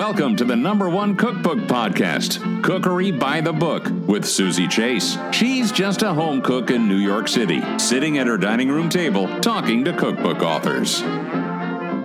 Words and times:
Welcome 0.00 0.34
to 0.36 0.46
the 0.46 0.56
number 0.56 0.88
one 0.88 1.14
cookbook 1.14 1.58
podcast, 1.58 2.62
Cookery 2.62 3.10
by 3.10 3.42
the 3.42 3.52
Book, 3.52 3.86
with 4.06 4.24
Susie 4.24 4.66
Chase. 4.66 5.18
She's 5.30 5.70
just 5.70 6.00
a 6.00 6.14
home 6.14 6.40
cook 6.40 6.70
in 6.70 6.88
New 6.88 6.96
York 6.96 7.28
City, 7.28 7.62
sitting 7.78 8.16
at 8.16 8.26
her 8.26 8.38
dining 8.38 8.70
room 8.70 8.88
table 8.88 9.28
talking 9.40 9.84
to 9.84 9.92
cookbook 9.92 10.40
authors. 10.40 11.02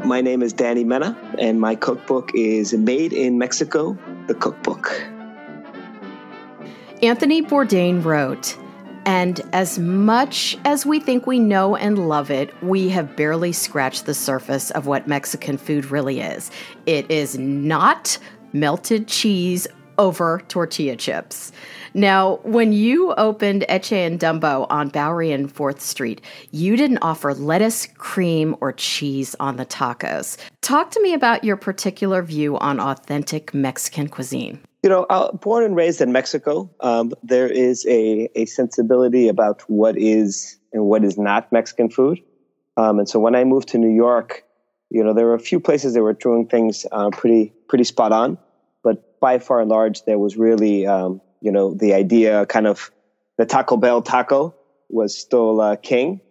My 0.05 0.20
name 0.20 0.44
is 0.44 0.52
Danny 0.52 0.84
Mena, 0.84 1.18
and 1.39 1.62
my 1.62 1.73
cookbook 1.73 2.31
is 2.36 2.73
Made 2.73 3.13
in 3.13 3.38
Mexico, 3.38 3.98
the 4.27 4.36
Cookbook. 4.36 4.91
Anthony 7.02 7.41
Bourdain 7.41 8.04
wrote, 8.04 8.57
and 9.06 9.42
as 9.54 9.78
much 9.78 10.58
as 10.66 10.86
we 10.86 11.00
think 11.00 11.28
we 11.28 11.40
know 11.40 11.76
and 11.76 12.10
love 12.10 12.32
it, 12.32 12.52
we 12.64 12.90
have 12.90 13.16
barely 13.16 13.52
scratched 13.52 14.05
the 14.05 14.14
surface 14.14 14.72
of 14.72 14.88
what 14.88 15.08
Mexican 15.08 15.58
food 15.58 15.86
really 15.86 16.22
is. 16.22 16.50
It 16.86 17.10
is 17.10 17.38
not 17.38 18.18
melted 18.54 19.08
cheese 19.08 19.68
over 19.98 20.41
tortilla 20.48 20.96
chips. 20.96 21.52
Now, 21.94 22.38
when 22.44 22.73
you 22.73 23.13
opened 23.13 23.66
Hecho 23.70 23.96
en 23.96 24.20
Dumbo 24.20 24.68
on 24.70 24.90
Bowery 24.90 25.32
and 25.32 25.54
4th 25.54 25.80
Street, 25.80 26.22
you 26.52 26.76
didn't 26.76 26.98
offer 26.98 27.34
lettuce, 27.34 27.88
cream, 27.98 28.55
or 28.60 28.74
cheese 28.74 29.35
on 29.40 29.55
the 29.55 29.66
tacos. 29.66 30.38
Talk 30.62 30.91
to 30.91 31.02
me 31.02 31.13
about 31.13 31.44
your 31.46 31.55
particular 31.55 32.22
view 32.22 32.58
on 32.58 32.80
authentic 32.80 33.54
Mexican 33.54 34.10
cuisine. 34.10 34.60
You 34.85 34.91
know, 34.91 35.07
uh, 35.09 35.31
born 35.31 35.63
and 35.63 35.75
raised 35.75 35.99
in 35.99 36.12
Mexico, 36.12 36.70
um, 36.81 37.12
there 37.23 37.48
is 37.48 37.88
a, 37.88 38.30
a 38.35 38.45
sensibility 38.45 39.27
about 39.27 39.63
what 39.67 39.98
is 39.98 40.59
and 40.73 40.85
what 40.85 41.03
is 41.03 41.17
not 41.17 41.52
Mexican 41.52 41.89
food. 41.89 42.21
Um, 42.77 42.99
and 42.99 43.09
so 43.09 43.17
when 43.17 43.34
I 43.34 43.45
moved 43.45 43.70
to 43.70 43.79
New 43.79 43.90
York, 43.90 44.43
you 44.91 45.03
know, 45.03 45.12
there 45.12 45.26
were 45.26 45.34
a 45.34 45.40
few 45.40 45.59
places 45.59 45.95
that 45.95 46.03
were 46.03 46.13
doing 46.13 46.48
things 46.48 46.85
uh, 46.91 47.10
pretty 47.10 47.51
pretty 47.68 47.84
spot 47.84 48.12
on, 48.12 48.37
but 48.84 49.20
by 49.20 49.40
far 49.40 49.60
and 49.60 49.71
large, 49.71 50.04
there 50.04 50.20
was 50.20 50.37
really, 50.37 50.85
um, 50.85 51.20
you 51.41 51.51
know, 51.51 51.73
the 51.73 51.95
idea 51.95 52.45
kind 52.45 52.67
of 52.67 52.91
the 53.40 53.45
Taco 53.48 53.77
Bell 53.77 54.04
taco 54.04 54.54
was 54.90 55.17
still 55.17 55.62
uh, 55.62 55.77
king. 55.77 56.21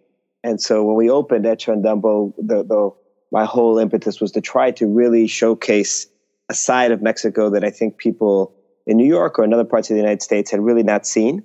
And 0.45 0.61
so 0.61 0.81
when 0.81 0.95
we 0.95 1.09
opened 1.09 1.43
Hecho 1.43 1.73
en 1.73 1.83
Dumbo, 1.83 2.33
the, 2.37 2.63
the, 2.63 2.91
my 3.33 3.43
whole 3.43 3.77
impetus 3.79 4.21
was 4.21 4.31
to 4.31 4.39
try 4.39 4.71
to 4.71 4.87
really 4.87 5.27
showcase 5.27 6.07
a 6.49 6.53
side 6.53 6.91
of 6.91 7.01
Mexico 7.01 7.49
that 7.51 7.63
I 7.63 7.69
think 7.69 7.97
people 7.97 8.55
in 8.85 8.97
New 8.97 9.07
York 9.07 9.39
or 9.39 9.43
in 9.43 9.53
other 9.53 9.65
parts 9.65 9.89
of 9.89 9.95
the 9.95 9.99
United 9.99 10.21
States 10.21 10.51
had 10.51 10.59
really 10.59 10.83
not 10.83 11.05
seen. 11.05 11.43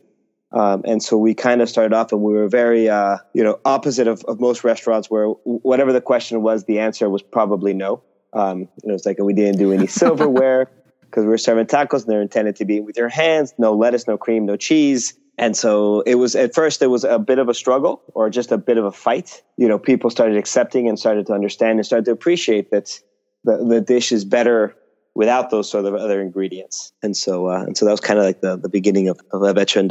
Um, 0.52 0.82
and 0.84 1.02
so 1.02 1.16
we 1.16 1.34
kind 1.34 1.62
of 1.62 1.68
started 1.68 1.92
off 1.92 2.12
and 2.12 2.22
we 2.22 2.32
were 2.32 2.48
very, 2.48 2.88
uh, 2.88 3.18
you 3.34 3.44
know, 3.44 3.60
opposite 3.64 4.08
of, 4.08 4.24
of 4.24 4.40
most 4.40 4.64
restaurants 4.64 5.08
where 5.08 5.26
whatever 5.26 5.92
the 5.92 6.00
question 6.00 6.42
was, 6.42 6.64
the 6.64 6.80
answer 6.80 7.08
was 7.08 7.22
probably 7.22 7.72
no. 7.72 8.02
Um, 8.32 8.68
it 8.82 8.90
was 8.90 9.06
like 9.06 9.18
we 9.18 9.32
didn't 9.32 9.58
do 9.58 9.72
any 9.72 9.86
silverware 9.88 10.70
because 11.02 11.24
we 11.24 11.30
were 11.30 11.38
serving 11.38 11.66
tacos 11.66 12.02
and 12.02 12.10
they're 12.10 12.22
intended 12.22 12.56
to 12.56 12.64
be 12.64 12.80
with 12.80 12.96
your 12.96 13.08
hands, 13.08 13.54
no 13.58 13.74
lettuce, 13.74 14.06
no 14.06 14.18
cream, 14.18 14.44
no 14.44 14.56
cheese. 14.56 15.14
And 15.38 15.56
so 15.56 16.02
it 16.02 16.16
was 16.16 16.36
at 16.36 16.54
first, 16.54 16.82
it 16.82 16.88
was 16.88 17.04
a 17.04 17.18
bit 17.18 17.38
of 17.38 17.48
a 17.48 17.54
struggle 17.54 18.02
or 18.14 18.28
just 18.28 18.52
a 18.52 18.58
bit 18.58 18.76
of 18.76 18.84
a 18.84 18.92
fight. 18.92 19.42
You 19.56 19.68
know, 19.68 19.78
people 19.78 20.10
started 20.10 20.36
accepting 20.36 20.88
and 20.88 20.98
started 20.98 21.26
to 21.28 21.32
understand 21.32 21.78
and 21.78 21.86
started 21.86 22.04
to 22.06 22.12
appreciate 22.12 22.70
that 22.72 23.00
the, 23.44 23.64
the 23.64 23.80
dish 23.80 24.12
is 24.12 24.24
better 24.24 24.76
without 25.20 25.50
those 25.50 25.68
sort 25.68 25.84
of 25.84 25.94
other 25.94 26.22
ingredients. 26.22 26.94
And 27.02 27.14
so, 27.14 27.50
uh, 27.50 27.64
and 27.64 27.76
so 27.76 27.84
that 27.84 27.90
was 27.90 28.00
kind 28.00 28.18
of 28.18 28.24
like 28.24 28.40
the, 28.40 28.56
the 28.56 28.70
beginning 28.70 29.06
of, 29.06 29.20
of 29.32 29.54
Hecho 29.54 29.80
en. 29.80 29.90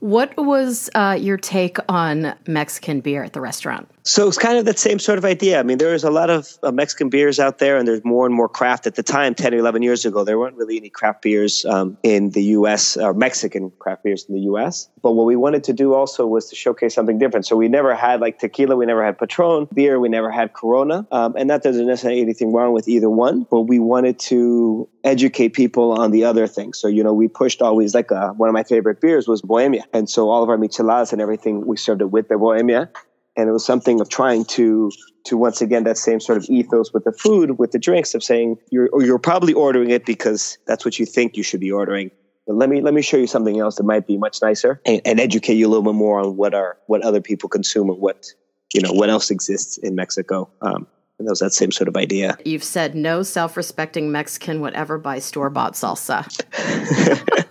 What 0.00 0.36
was 0.36 0.90
uh, 0.94 1.16
your 1.18 1.38
take 1.38 1.78
on 1.88 2.34
Mexican 2.46 3.00
beer 3.00 3.24
at 3.24 3.32
the 3.32 3.40
restaurant? 3.40 3.88
So 4.02 4.28
it's 4.28 4.36
kind 4.36 4.58
of 4.58 4.66
that 4.66 4.78
same 4.78 4.98
sort 4.98 5.16
of 5.16 5.24
idea. 5.24 5.58
I 5.58 5.62
mean, 5.62 5.78
there 5.78 5.92
was 5.92 6.04
a 6.04 6.10
lot 6.10 6.28
of 6.28 6.58
uh, 6.62 6.70
Mexican 6.70 7.08
beers 7.08 7.40
out 7.40 7.58
there, 7.58 7.76
and 7.76 7.88
there's 7.88 8.04
more 8.04 8.26
and 8.26 8.34
more 8.34 8.48
craft. 8.48 8.86
At 8.86 8.96
the 8.96 9.02
time, 9.02 9.34
10 9.34 9.54
or 9.54 9.56
11 9.56 9.82
years 9.82 10.04
ago, 10.04 10.22
there 10.22 10.38
weren't 10.38 10.56
really 10.56 10.76
any 10.76 10.90
craft 10.90 11.22
beers 11.22 11.64
um, 11.64 11.96
in 12.02 12.30
the 12.30 12.44
U.S. 12.58 12.96
or 12.98 13.14
Mexican 13.14 13.72
craft 13.78 14.04
beers 14.04 14.24
in 14.28 14.34
the 14.34 14.42
U.S. 14.42 14.88
But 15.02 15.12
what 15.12 15.24
we 15.24 15.36
wanted 15.36 15.64
to 15.64 15.72
do 15.72 15.94
also 15.94 16.26
was 16.26 16.48
to 16.50 16.54
showcase 16.54 16.94
something 16.94 17.18
different. 17.18 17.46
So 17.46 17.56
we 17.56 17.66
never 17.66 17.96
had 17.96 18.20
like 18.20 18.38
tequila, 18.38 18.76
we 18.76 18.86
never 18.86 19.04
had 19.04 19.18
Patron 19.18 19.68
beer, 19.74 19.98
we 19.98 20.08
never 20.08 20.30
had 20.30 20.52
Corona, 20.52 21.06
um, 21.10 21.34
and 21.36 21.50
that 21.50 21.62
doesn't 21.64 21.86
necessarily 21.86 22.20
anything 22.20 22.52
wrong 22.52 22.72
with 22.72 22.86
either 22.88 23.10
one. 23.10 23.46
But 23.50 23.62
we 23.62 23.80
wanted 23.80 24.18
to 24.30 24.65
educate 25.04 25.50
people 25.50 25.92
on 25.92 26.10
the 26.10 26.24
other 26.24 26.46
things. 26.46 26.78
So 26.78 26.88
you 26.88 27.02
know, 27.02 27.12
we 27.12 27.28
pushed 27.28 27.62
always 27.62 27.94
like 27.94 28.10
uh, 28.12 28.30
one 28.32 28.48
of 28.48 28.52
my 28.52 28.64
favorite 28.64 29.00
beers 29.00 29.28
was 29.28 29.42
Bohemia, 29.42 29.84
and 29.92 30.08
so 30.08 30.30
all 30.30 30.42
of 30.42 30.48
our 30.48 30.58
micheladas 30.58 31.12
and 31.12 31.20
everything 31.20 31.66
we 31.66 31.76
served 31.76 32.00
it 32.00 32.10
with 32.10 32.28
the 32.28 32.38
Bohemia. 32.38 32.90
And 33.38 33.50
it 33.50 33.52
was 33.52 33.66
something 33.66 34.00
of 34.00 34.08
trying 34.08 34.46
to 34.56 34.90
to 35.24 35.36
once 35.36 35.60
again 35.60 35.84
that 35.84 35.98
same 35.98 36.20
sort 36.20 36.38
of 36.38 36.44
ethos 36.48 36.92
with 36.92 37.04
the 37.04 37.12
food 37.12 37.58
with 37.58 37.72
the 37.72 37.78
drinks 37.78 38.14
of 38.14 38.22
saying 38.22 38.56
you're 38.70 38.88
you're 39.02 39.18
probably 39.18 39.52
ordering 39.52 39.90
it 39.90 40.06
because 40.06 40.58
that's 40.66 40.84
what 40.84 40.98
you 40.98 41.06
think 41.06 41.36
you 41.36 41.42
should 41.42 41.60
be 41.60 41.70
ordering. 41.70 42.10
But 42.46 42.56
let 42.56 42.68
me 42.68 42.80
let 42.80 42.94
me 42.94 43.02
show 43.02 43.16
you 43.16 43.26
something 43.26 43.58
else 43.58 43.76
that 43.76 43.84
might 43.84 44.06
be 44.06 44.16
much 44.16 44.40
nicer 44.40 44.80
and, 44.86 45.00
and 45.04 45.20
educate 45.20 45.54
you 45.54 45.66
a 45.66 45.70
little 45.70 45.82
bit 45.82 45.94
more 45.94 46.20
on 46.20 46.36
what 46.36 46.54
are 46.54 46.78
what 46.86 47.02
other 47.02 47.20
people 47.20 47.48
consume 47.48 47.90
and 47.90 48.00
what 48.00 48.26
you 48.72 48.80
know 48.80 48.92
what 48.92 49.10
else 49.10 49.30
exists 49.30 49.78
in 49.78 49.94
mexico. 49.94 50.48
Um, 50.62 50.86
and 51.18 51.26
that 51.26 51.32
was 51.32 51.40
that 51.40 51.52
same 51.52 51.72
sort 51.72 51.88
of 51.88 51.96
idea. 51.96 52.36
You've 52.44 52.64
said 52.64 52.94
no 52.94 53.22
self 53.22 53.56
respecting 53.56 54.12
Mexican 54.12 54.60
would 54.60 54.74
ever 54.74 54.98
buy 54.98 55.18
store 55.18 55.50
bought 55.50 55.74
salsa. 55.74 56.26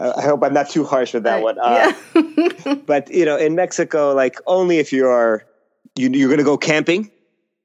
I 0.00 0.22
hope 0.22 0.44
I'm 0.44 0.54
not 0.54 0.70
too 0.70 0.84
harsh 0.84 1.12
with 1.12 1.24
that 1.24 1.42
one. 1.42 1.58
Uh, 1.58 1.92
yeah. 2.14 2.74
but 2.86 3.10
you 3.10 3.24
know, 3.24 3.36
in 3.36 3.54
Mexico, 3.54 4.14
like 4.14 4.36
only 4.46 4.78
if 4.78 4.92
you 4.92 5.08
are 5.08 5.44
you, 5.96 6.10
you're 6.10 6.28
going 6.28 6.38
to 6.38 6.44
go 6.44 6.56
camping, 6.56 7.10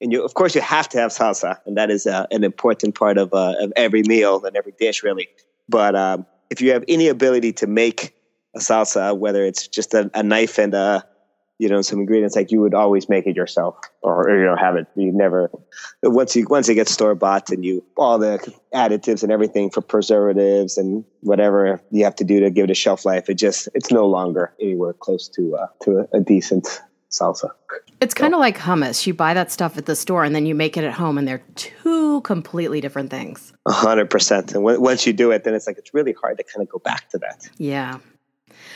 and 0.02 0.12
you 0.12 0.24
of 0.24 0.34
course 0.34 0.56
you 0.56 0.62
have 0.62 0.90
to 0.90 1.00
have 1.00 1.12
salsa, 1.12 1.60
and 1.66 1.78
that 1.78 1.92
is 1.92 2.08
uh, 2.08 2.26
an 2.32 2.44
important 2.44 2.96
part 2.96 3.18
of 3.18 3.34
uh, 3.34 3.56
of 3.60 3.74
every 3.76 4.04
meal 4.04 4.44
and 4.46 4.56
every 4.56 4.74
dish, 4.80 5.04
really. 5.04 5.28
But 5.70 5.96
um, 5.96 6.26
if 6.50 6.62
you 6.62 6.72
have 6.72 6.84
any 6.88 7.08
ability 7.08 7.54
to 7.54 7.68
make 7.68 8.16
a 8.56 8.60
salsa, 8.60 9.18
whether 9.18 9.46
it's 9.46 9.68
just 9.68 9.94
a, 9.94 10.10
a 10.14 10.24
knife 10.24 10.58
and 10.58 10.74
a 10.74 11.06
you 11.60 11.70
know 11.70 11.82
some 11.82 12.00
ingredients 12.00 12.36
like 12.36 12.52
you 12.52 12.60
would 12.62 12.74
always 12.74 13.08
make 13.08 13.28
it 13.28 13.36
yourself 13.36 13.78
or, 14.02 14.30
or 14.30 14.38
you 14.38 14.46
know 14.46 14.56
have 14.56 14.76
it. 14.76 14.88
You 14.96 15.12
never 15.12 15.52
once 16.02 16.36
you 16.36 16.46
once 16.50 16.68
it 16.70 16.76
gets 16.76 16.92
store 16.92 17.16
bought 17.16 17.50
and 17.50 17.64
you 17.64 17.84
all 17.98 18.18
the 18.18 18.52
additives 18.74 19.24
and 19.24 19.32
everything 19.32 19.70
for 19.70 19.82
preservatives 19.82 20.78
and 20.78 21.04
whatever 21.22 21.82
you 21.92 22.04
have 22.04 22.16
to 22.16 22.24
do 22.24 22.40
to 22.40 22.50
give 22.50 22.66
it 22.66 22.72
a 22.72 22.76
shelf 22.76 23.06
life 23.06 23.30
it 23.30 23.36
just 23.36 23.70
it's 23.74 23.92
no 23.92 24.08
longer 24.08 24.54
anywhere 24.60 24.94
close 24.94 25.28
to 25.30 25.56
uh, 25.56 25.68
to 25.84 26.00
a, 26.00 26.18
a 26.18 26.20
decent 26.20 26.82
salsa. 27.12 27.50
It's 28.02 28.16
kind 28.16 28.34
of 28.34 28.38
so. 28.38 28.42
like 28.42 28.58
hummus. 28.58 29.06
You 29.06 29.14
buy 29.14 29.34
that 29.36 29.52
stuff 29.52 29.78
at 29.78 29.86
the 29.86 29.96
store 29.96 30.24
and 30.24 30.36
then 30.36 30.46
you 30.46 30.56
make 30.56 30.76
it 30.78 30.84
at 30.84 30.94
home 30.94 31.18
and 31.18 31.28
they're 31.28 31.44
two 31.56 32.22
completely 32.22 32.82
different 32.82 33.12
things. 33.12 33.54
100% 33.68 34.38
and 34.38 34.48
w- 34.48 34.82
once 34.82 35.06
you 35.06 35.14
do 35.14 35.32
it 35.32 35.44
then 35.44 35.54
it's 35.54 35.68
like 35.68 35.78
it's 35.78 35.94
really 35.94 36.14
hard 36.14 36.38
to 36.38 36.44
kind 36.44 36.64
of 36.64 36.70
go 36.70 36.80
back 36.80 37.10
to 37.12 37.20
that. 37.20 37.48
Yeah 37.58 38.00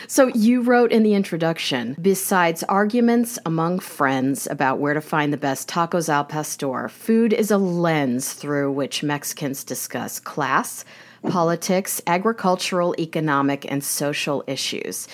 so, 0.08 0.28
you 0.28 0.62
wrote 0.62 0.92
in 0.92 1.04
the 1.04 1.14
introduction 1.14 1.96
besides 2.02 2.64
arguments 2.64 3.38
among 3.46 3.80
friends 3.80 4.48
about 4.48 4.80
where 4.80 4.94
to 4.94 5.02
find 5.02 5.34
the 5.34 5.38
best 5.38 5.68
tacos 5.68 6.10
al 6.10 6.24
pastor, 6.24 6.88
food 6.88 7.34
is 7.34 7.52
a 7.52 7.58
lens 7.58 8.34
through 8.34 8.72
which 8.72 9.04
Mexicans 9.04 9.64
discuss 9.64 10.20
class, 10.20 10.86
politics, 11.28 12.02
agricultural, 12.08 12.96
economic, 13.00 13.70
and 13.70 13.84
social 13.84 14.44
issues. 14.48 15.08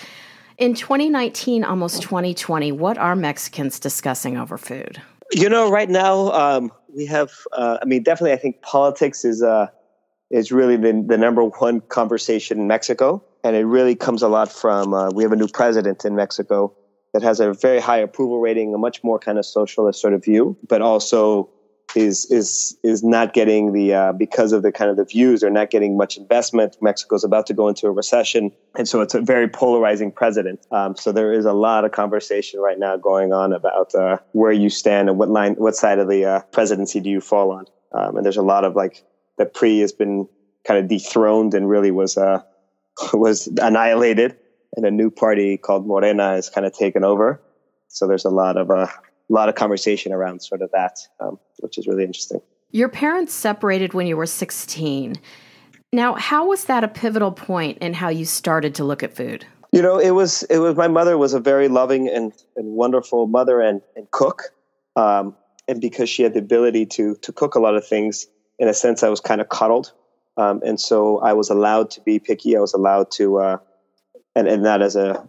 In 0.58 0.74
2019, 0.74 1.64
almost 1.64 2.02
2020, 2.02 2.70
what 2.72 2.96
are 2.96 3.16
Mexicans 3.16 3.80
discussing 3.80 4.36
over 4.36 4.56
food? 4.56 5.02
You 5.32 5.48
know, 5.48 5.70
right 5.70 5.90
now 5.90 6.30
um, 6.30 6.72
we 6.94 7.06
have. 7.06 7.32
Uh, 7.52 7.78
I 7.82 7.84
mean, 7.84 8.04
definitely, 8.04 8.32
I 8.32 8.36
think 8.36 8.62
politics 8.62 9.24
is 9.24 9.42
uh, 9.42 9.66
is 10.30 10.52
really 10.52 10.76
the, 10.76 11.04
the 11.06 11.18
number 11.18 11.44
one 11.44 11.80
conversation 11.80 12.60
in 12.60 12.66
Mexico 12.68 13.24
and 13.44 13.54
it 13.54 13.64
really 13.64 13.94
comes 13.94 14.22
a 14.22 14.28
lot 14.28 14.50
from 14.50 14.94
uh, 14.94 15.10
we 15.10 15.22
have 15.22 15.30
a 15.30 15.36
new 15.36 15.46
president 15.46 16.04
in 16.04 16.16
Mexico 16.16 16.74
that 17.12 17.22
has 17.22 17.38
a 17.38 17.52
very 17.52 17.78
high 17.78 17.98
approval 17.98 18.40
rating, 18.40 18.74
a 18.74 18.78
much 18.78 19.04
more 19.04 19.18
kind 19.18 19.38
of 19.38 19.46
socialist 19.46 20.00
sort 20.00 20.14
of 20.14 20.24
view, 20.24 20.56
but 20.66 20.82
also 20.82 21.48
is 21.94 22.24
is 22.30 22.76
is 22.82 23.04
not 23.04 23.34
getting 23.34 23.72
the 23.72 23.94
uh, 23.94 24.12
because 24.12 24.52
of 24.52 24.62
the 24.62 24.72
kind 24.72 24.90
of 24.90 24.96
the 24.96 25.04
views 25.04 25.42
they're 25.42 25.50
not 25.50 25.70
getting 25.70 25.96
much 25.96 26.16
investment. 26.16 26.76
Mexico's 26.80 27.22
about 27.22 27.46
to 27.46 27.54
go 27.54 27.68
into 27.68 27.86
a 27.86 27.90
recession, 27.92 28.50
and 28.76 28.88
so 28.88 29.02
it's 29.02 29.14
a 29.14 29.20
very 29.20 29.46
polarizing 29.46 30.10
president. 30.10 30.66
Um, 30.72 30.96
so 30.96 31.12
there 31.12 31.32
is 31.32 31.44
a 31.44 31.52
lot 31.52 31.84
of 31.84 31.92
conversation 31.92 32.60
right 32.60 32.78
now 32.78 32.96
going 32.96 33.32
on 33.32 33.52
about 33.52 33.94
uh, 33.94 34.16
where 34.32 34.52
you 34.52 34.70
stand 34.70 35.08
and 35.08 35.18
what 35.18 35.28
line, 35.28 35.54
what 35.54 35.76
side 35.76 35.98
of 35.98 36.08
the 36.08 36.24
uh, 36.24 36.40
presidency 36.50 36.98
do 36.98 37.10
you 37.10 37.20
fall 37.20 37.52
on. 37.52 37.66
Um, 37.92 38.16
and 38.16 38.24
there's 38.24 38.38
a 38.38 38.42
lot 38.42 38.64
of 38.64 38.74
like 38.74 39.04
the 39.36 39.46
PRI 39.46 39.78
has 39.80 39.92
been 39.92 40.26
kind 40.64 40.80
of 40.80 40.88
dethroned 40.88 41.54
and 41.54 41.68
really 41.68 41.90
was 41.92 42.16
uh, 42.16 42.42
was 43.12 43.46
annihilated, 43.46 44.36
and 44.76 44.86
a 44.86 44.90
new 44.90 45.10
party 45.10 45.56
called 45.56 45.86
Morena 45.86 46.34
is 46.34 46.50
kind 46.50 46.66
of 46.66 46.72
taken 46.72 47.04
over. 47.04 47.40
So 47.88 48.06
there's 48.06 48.24
a 48.24 48.30
lot 48.30 48.56
of 48.56 48.70
a 48.70 48.74
uh, 48.74 48.88
lot 49.28 49.48
of 49.48 49.54
conversation 49.54 50.12
around 50.12 50.42
sort 50.42 50.62
of 50.62 50.70
that, 50.72 50.98
um, 51.20 51.38
which 51.60 51.78
is 51.78 51.86
really 51.86 52.04
interesting. 52.04 52.40
Your 52.70 52.88
parents 52.88 53.32
separated 53.32 53.94
when 53.94 54.06
you 54.06 54.16
were 54.16 54.26
16. 54.26 55.16
Now, 55.92 56.14
how 56.14 56.48
was 56.48 56.64
that 56.64 56.82
a 56.82 56.88
pivotal 56.88 57.30
point 57.30 57.78
in 57.78 57.94
how 57.94 58.08
you 58.08 58.24
started 58.24 58.74
to 58.76 58.84
look 58.84 59.04
at 59.04 59.14
food? 59.14 59.46
You 59.70 59.80
know, 59.80 59.98
it 59.98 60.10
was 60.10 60.42
it 60.44 60.58
was 60.58 60.76
my 60.76 60.88
mother 60.88 61.16
was 61.16 61.34
a 61.34 61.40
very 61.40 61.68
loving 61.68 62.08
and, 62.08 62.32
and 62.56 62.74
wonderful 62.74 63.26
mother 63.26 63.60
and, 63.60 63.80
and 63.96 64.10
cook. 64.10 64.52
Um, 64.96 65.36
and 65.68 65.80
because 65.80 66.08
she 66.08 66.22
had 66.22 66.34
the 66.34 66.40
ability 66.40 66.86
to 66.86 67.14
to 67.22 67.32
cook 67.32 67.54
a 67.54 67.60
lot 67.60 67.76
of 67.76 67.86
things, 67.86 68.26
in 68.58 68.68
a 68.68 68.74
sense, 68.74 69.02
I 69.02 69.08
was 69.08 69.20
kind 69.20 69.40
of 69.40 69.48
coddled. 69.48 69.92
Um, 70.36 70.60
and 70.64 70.80
so 70.80 71.18
I 71.18 71.32
was 71.32 71.50
allowed 71.50 71.90
to 71.90 72.00
be 72.00 72.18
picky. 72.18 72.56
I 72.56 72.60
was 72.60 72.74
allowed 72.74 73.10
to, 73.12 73.38
uh, 73.38 73.58
and, 74.34 74.48
and 74.48 74.62
not 74.62 74.82
as 74.82 74.96
a, 74.96 75.26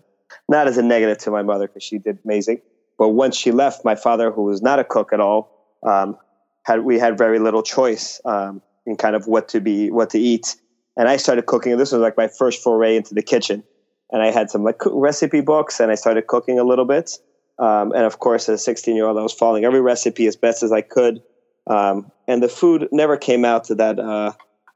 not 0.50 0.68
as 0.68 0.78
a 0.78 0.84
negative 0.84 1.18
to 1.20 1.32
my 1.32 1.44
mother 1.44 1.68
because 1.68 1.84
she 1.84 1.98
did 1.98 2.20
amazing. 2.26 2.62
But 2.98 3.10
once 3.10 3.36
she 3.36 3.52
left, 3.52 3.86
my 3.86 3.96
father, 3.96 4.32
who 4.32 4.44
was 4.44 4.62
not 4.62 4.80
a 4.80 4.84
cook 4.84 5.12
at 5.14 5.20
all, 5.20 5.52
um, 5.84 6.18
had 6.64 6.84
we 6.84 6.98
had 6.98 7.18
very 7.18 7.40
little 7.40 7.62
choice 7.62 8.20
um, 8.26 8.62
in 8.86 8.96
kind 8.96 9.16
of 9.16 9.28
what 9.28 9.48
to 9.50 9.60
be, 9.60 9.92
what 9.92 10.10
to 10.12 10.20
eat. 10.20 10.56
And 10.98 11.08
I 11.10 11.18
started 11.18 11.46
cooking. 11.46 11.78
This 11.78 11.92
was 11.92 12.02
like 12.02 12.18
my 12.18 12.28
first 12.28 12.64
foray 12.64 12.96
into 12.96 13.14
the 13.14 13.22
kitchen. 13.22 13.64
And 14.12 14.22
I 14.22 14.32
had 14.32 14.50
some 14.50 14.64
like 14.64 14.80
recipe 14.86 15.42
books, 15.42 15.80
and 15.80 15.92
I 15.92 15.96
started 15.96 16.28
cooking 16.28 16.58
a 16.60 16.64
little 16.64 16.86
bit. 16.86 17.12
Um, 17.58 17.92
and 17.92 18.04
of 18.04 18.20
course, 18.20 18.50
as 18.50 18.62
a 18.62 18.64
16 18.64 18.96
year 18.96 19.06
old, 19.06 19.18
I 19.18 19.22
was 19.22 19.34
following 19.34 19.66
every 19.66 19.82
recipe 19.82 20.28
as 20.28 20.36
best 20.36 20.64
as 20.64 20.72
I 20.72 20.82
could. 20.82 21.22
Um, 21.68 22.12
and 22.28 22.44
the 22.44 22.50
food 22.50 22.88
never 22.92 23.18
came 23.18 23.44
out 23.44 23.66
to 23.66 23.76
that 23.76 24.00
uh, 24.00 24.34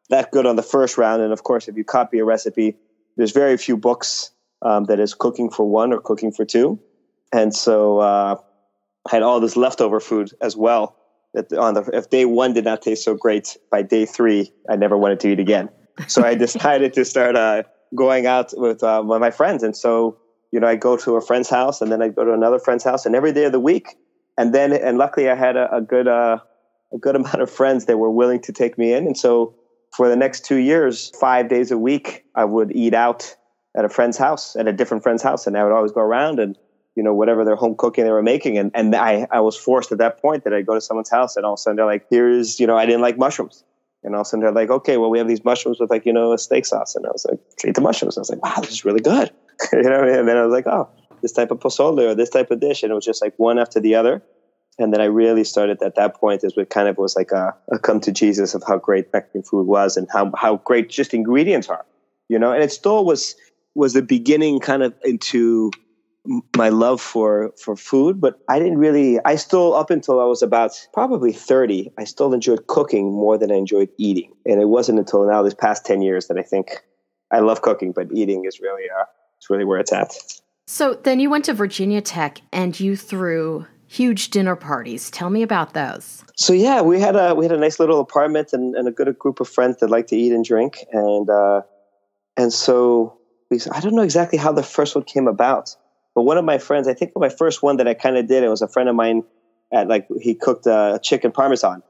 that 0.09 0.31
good 0.31 0.45
on 0.45 0.55
the 0.55 0.63
first 0.63 0.97
round. 0.97 1.21
And 1.21 1.31
of 1.31 1.43
course, 1.43 1.67
if 1.67 1.77
you 1.77 1.83
copy 1.83 2.19
a 2.19 2.25
recipe, 2.25 2.75
there's 3.17 3.31
very 3.31 3.57
few 3.57 3.77
books 3.77 4.31
um, 4.61 4.85
that 4.85 4.99
is 4.99 5.13
cooking 5.13 5.49
for 5.49 5.65
one 5.65 5.93
or 5.93 5.99
cooking 5.99 6.31
for 6.31 6.45
two. 6.45 6.79
And 7.31 7.55
so 7.55 7.99
uh, 7.99 8.35
I 9.07 9.11
had 9.11 9.23
all 9.23 9.39
this 9.39 9.55
leftover 9.55 9.99
food 9.99 10.31
as 10.41 10.55
well. 10.55 10.95
That 11.33 11.53
on 11.53 11.75
the 11.75 11.81
if 11.93 12.09
day 12.09 12.25
one 12.25 12.53
did 12.53 12.65
not 12.65 12.81
taste 12.81 13.03
so 13.03 13.13
great, 13.13 13.55
by 13.69 13.83
day 13.83 14.05
three 14.05 14.51
I 14.67 14.75
never 14.75 14.97
wanted 14.97 15.19
to 15.21 15.31
eat 15.31 15.39
again. 15.39 15.69
So 16.07 16.23
I 16.23 16.33
decided 16.33 16.93
to 16.93 17.03
start 17.03 17.35
uh, 17.35 17.63
going 17.93 18.25
out 18.25 18.53
with 18.55 18.81
uh, 18.83 19.03
my 19.03 19.31
friends. 19.31 19.63
And 19.63 19.75
so 19.75 20.17
you 20.53 20.59
know 20.61 20.65
I 20.65 20.77
go 20.77 20.95
to 20.95 21.17
a 21.17 21.21
friend's 21.21 21.49
house, 21.49 21.81
and 21.81 21.91
then 21.91 22.01
I 22.01 22.07
go 22.07 22.23
to 22.23 22.33
another 22.33 22.57
friend's 22.57 22.85
house, 22.85 23.05
and 23.05 23.15
every 23.15 23.33
day 23.33 23.43
of 23.43 23.51
the 23.51 23.59
week. 23.59 23.97
And 24.37 24.55
then 24.55 24.71
and 24.71 24.97
luckily 24.97 25.29
I 25.29 25.35
had 25.35 25.57
a, 25.57 25.75
a 25.75 25.81
good 25.81 26.07
uh, 26.07 26.39
a 26.93 26.97
good 26.97 27.15
amount 27.17 27.41
of 27.41 27.51
friends 27.51 27.85
that 27.85 27.97
were 27.97 28.09
willing 28.09 28.39
to 28.43 28.53
take 28.53 28.77
me 28.77 28.93
in. 28.93 29.05
And 29.07 29.17
so 29.17 29.53
for 29.99 30.07
the 30.07 30.15
next 30.15 30.45
two 30.45 30.55
years, 30.55 31.11
five 31.19 31.49
days 31.49 31.71
a 31.71 31.77
week, 31.77 32.23
I 32.33 32.45
would 32.45 32.73
eat 32.73 32.93
out 32.93 33.35
at 33.75 33.83
a 33.83 33.89
friend's 33.89 34.17
house, 34.17 34.55
at 34.55 34.65
a 34.65 34.71
different 34.71 35.03
friend's 35.03 35.21
house. 35.21 35.45
And 35.45 35.57
I 35.57 35.63
would 35.65 35.73
always 35.73 35.91
go 35.91 35.99
around 35.99 36.39
and, 36.39 36.57
you 36.95 37.03
know, 37.03 37.13
whatever 37.13 37.43
their 37.43 37.57
home 37.57 37.75
cooking 37.77 38.05
they 38.05 38.11
were 38.11 38.23
making. 38.23 38.57
And, 38.57 38.71
and 38.73 38.95
I, 38.95 39.27
I 39.29 39.41
was 39.41 39.57
forced 39.57 39.91
at 39.91 39.97
that 39.97 40.21
point 40.21 40.45
that 40.45 40.53
I'd 40.53 40.65
go 40.65 40.73
to 40.73 40.79
someone's 40.79 41.09
house 41.09 41.35
and 41.35 41.45
all 41.45 41.55
of 41.55 41.57
a 41.57 41.61
sudden 41.61 41.75
they're 41.75 41.85
like, 41.85 42.05
here's, 42.09 42.61
you 42.61 42.65
know, 42.65 42.77
I 42.77 42.85
didn't 42.85 43.01
like 43.01 43.17
mushrooms. 43.17 43.65
And 44.05 44.15
all 44.15 44.21
of 44.21 44.27
a 44.27 44.29
sudden 44.29 44.39
they're 44.39 44.53
like, 44.53 44.69
okay, 44.69 44.95
well, 44.95 45.09
we 45.09 45.17
have 45.17 45.27
these 45.27 45.43
mushrooms 45.43 45.81
with 45.81 45.89
like, 45.89 46.05
you 46.05 46.13
know, 46.13 46.31
a 46.31 46.37
steak 46.37 46.65
sauce. 46.65 46.95
And 46.95 47.05
I 47.05 47.09
was 47.09 47.25
like, 47.29 47.41
treat 47.59 47.75
the 47.75 47.81
mushrooms. 47.81 48.17
I 48.17 48.21
was 48.21 48.29
like, 48.29 48.41
wow, 48.41 48.55
this 48.61 48.71
is 48.71 48.85
really 48.85 49.01
good. 49.01 49.29
you 49.73 49.81
know, 49.81 50.01
and 50.01 50.29
then 50.29 50.37
I 50.37 50.45
was 50.45 50.53
like, 50.53 50.65
oh, 50.65 50.87
this 51.21 51.33
type 51.33 51.51
of 51.51 51.59
pozole 51.59 51.99
or 51.99 52.15
this 52.15 52.29
type 52.29 52.51
of 52.51 52.61
dish. 52.61 52.83
And 52.83 52.91
it 52.93 52.95
was 52.95 53.03
just 53.03 53.21
like 53.21 53.33
one 53.35 53.59
after 53.59 53.81
the 53.81 53.95
other 53.95 54.23
and 54.79 54.93
then 54.93 55.01
I 55.01 55.05
really 55.05 55.43
started 55.43 55.81
at 55.83 55.95
that 55.95 56.15
point 56.15 56.43
is 56.43 56.55
what 56.55 56.69
kind 56.69 56.87
of 56.87 56.97
was 56.97 57.15
like 57.15 57.31
a, 57.31 57.53
a, 57.71 57.77
come 57.77 57.99
to 58.01 58.11
Jesus 58.11 58.55
of 58.55 58.63
how 58.65 58.77
great 58.77 59.11
Mexican 59.13 59.43
food 59.43 59.67
was 59.67 59.97
and 59.97 60.07
how 60.11 60.31
how 60.35 60.57
great 60.57 60.89
just 60.89 61.13
ingredients 61.13 61.67
are, 61.67 61.85
you 62.29 62.39
know. 62.39 62.53
And 62.53 62.63
it 62.63 62.71
still 62.71 63.05
was 63.05 63.35
was 63.75 63.93
the 63.93 64.01
beginning 64.01 64.59
kind 64.59 64.81
of 64.81 64.93
into 65.03 65.71
my 66.55 66.69
love 66.69 67.01
for 67.01 67.51
for 67.61 67.75
food, 67.75 68.21
but 68.21 68.39
I 68.47 68.57
didn't 68.57 68.77
really. 68.77 69.19
I 69.25 69.35
still 69.35 69.73
up 69.73 69.89
until 69.89 70.21
I 70.21 70.25
was 70.25 70.41
about 70.41 70.71
probably 70.93 71.33
thirty, 71.33 71.91
I 71.97 72.05
still 72.05 72.33
enjoyed 72.33 72.67
cooking 72.67 73.11
more 73.11 73.37
than 73.37 73.51
I 73.51 73.55
enjoyed 73.55 73.89
eating, 73.97 74.33
and 74.45 74.61
it 74.61 74.69
wasn't 74.69 74.99
until 74.99 75.27
now 75.27 75.43
this 75.43 75.53
past 75.53 75.85
ten 75.85 76.01
years 76.01 76.27
that 76.27 76.37
I 76.37 76.43
think 76.43 76.83
I 77.31 77.39
love 77.39 77.61
cooking, 77.61 77.91
but 77.91 78.07
eating 78.13 78.45
is 78.45 78.59
really 78.61 78.89
uh, 78.89 79.05
it's 79.37 79.49
really 79.49 79.65
where 79.65 79.79
it's 79.79 79.91
at. 79.91 80.13
So 80.67 80.93
then 80.93 81.19
you 81.19 81.31
went 81.31 81.45
to 81.45 81.53
Virginia 81.53 81.99
Tech 81.99 82.41
and 82.53 82.79
you 82.79 82.95
threw 82.95 83.65
huge 83.89 84.29
dinner 84.29 84.55
parties. 84.55 85.09
Tell 85.09 85.29
me 85.29 85.41
about 85.41 85.73
those. 85.73 86.23
So 86.37 86.53
yeah, 86.53 86.81
we 86.81 86.99
had 86.99 87.15
a 87.15 87.35
we 87.35 87.43
had 87.43 87.51
a 87.51 87.57
nice 87.57 87.79
little 87.79 87.99
apartment 87.99 88.53
and, 88.53 88.75
and 88.75 88.87
a 88.87 88.91
good 88.91 89.17
group 89.17 89.39
of 89.39 89.49
friends 89.49 89.77
that 89.77 89.89
like 89.89 90.07
to 90.07 90.15
eat 90.15 90.31
and 90.31 90.45
drink, 90.45 90.85
and 90.93 91.29
uh, 91.29 91.61
and 92.37 92.53
so 92.53 93.17
we, 93.49 93.59
I 93.71 93.81
don't 93.81 93.95
know 93.95 94.03
exactly 94.03 94.37
how 94.37 94.53
the 94.53 94.63
first 94.63 94.95
one 94.95 95.03
came 95.03 95.27
about, 95.27 95.75
but 96.15 96.23
one 96.23 96.37
of 96.37 96.45
my 96.45 96.59
friends, 96.59 96.87
I 96.87 96.93
think 96.93 97.11
my 97.15 97.29
first 97.29 97.61
one 97.63 97.77
that 97.77 97.87
I 97.87 97.95
kind 97.95 98.15
of 98.15 98.27
did, 98.27 98.43
it 98.43 98.49
was 98.49 98.61
a 98.61 98.67
friend 98.67 98.87
of 98.87 98.95
mine 98.95 99.23
at 99.73 99.87
like 99.87 100.07
he 100.21 100.35
cooked 100.35 100.67
a 100.67 100.99
chicken 101.01 101.31
parmesan, 101.31 101.81